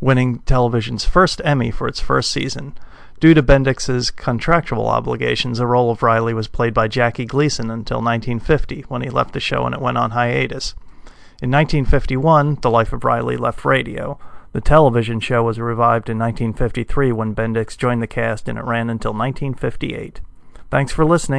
winning 0.00 0.38
television's 0.46 1.04
first 1.04 1.42
Emmy 1.44 1.70
for 1.70 1.86
its 1.86 2.00
first 2.00 2.30
season. 2.30 2.72
Due 3.20 3.34
to 3.34 3.42
Bendix's 3.42 4.10
contractual 4.10 4.88
obligations, 4.88 5.58
the 5.58 5.66
role 5.66 5.90
of 5.90 6.02
Riley 6.02 6.32
was 6.32 6.48
played 6.48 6.72
by 6.72 6.88
Jackie 6.88 7.26
Gleason 7.26 7.70
until 7.70 7.98
1950, 7.98 8.86
when 8.88 9.02
he 9.02 9.10
left 9.10 9.34
the 9.34 9.40
show 9.40 9.66
and 9.66 9.74
it 9.74 9.82
went 9.82 9.98
on 9.98 10.12
hiatus. 10.12 10.74
In 11.42 11.50
1951, 11.50 12.60
The 12.62 12.70
Life 12.70 12.94
of 12.94 13.04
Riley 13.04 13.36
left 13.36 13.62
radio. 13.66 14.18
The 14.52 14.62
television 14.62 15.20
show 15.20 15.42
was 15.42 15.60
revived 15.60 16.08
in 16.08 16.18
1953 16.18 17.12
when 17.12 17.34
Bendix 17.34 17.76
joined 17.76 18.00
the 18.00 18.06
cast 18.06 18.48
and 18.48 18.56
it 18.56 18.64
ran 18.64 18.88
until 18.88 19.12
1958. 19.12 20.22
Thanks 20.70 20.92
for 20.92 21.04
listening. 21.04 21.34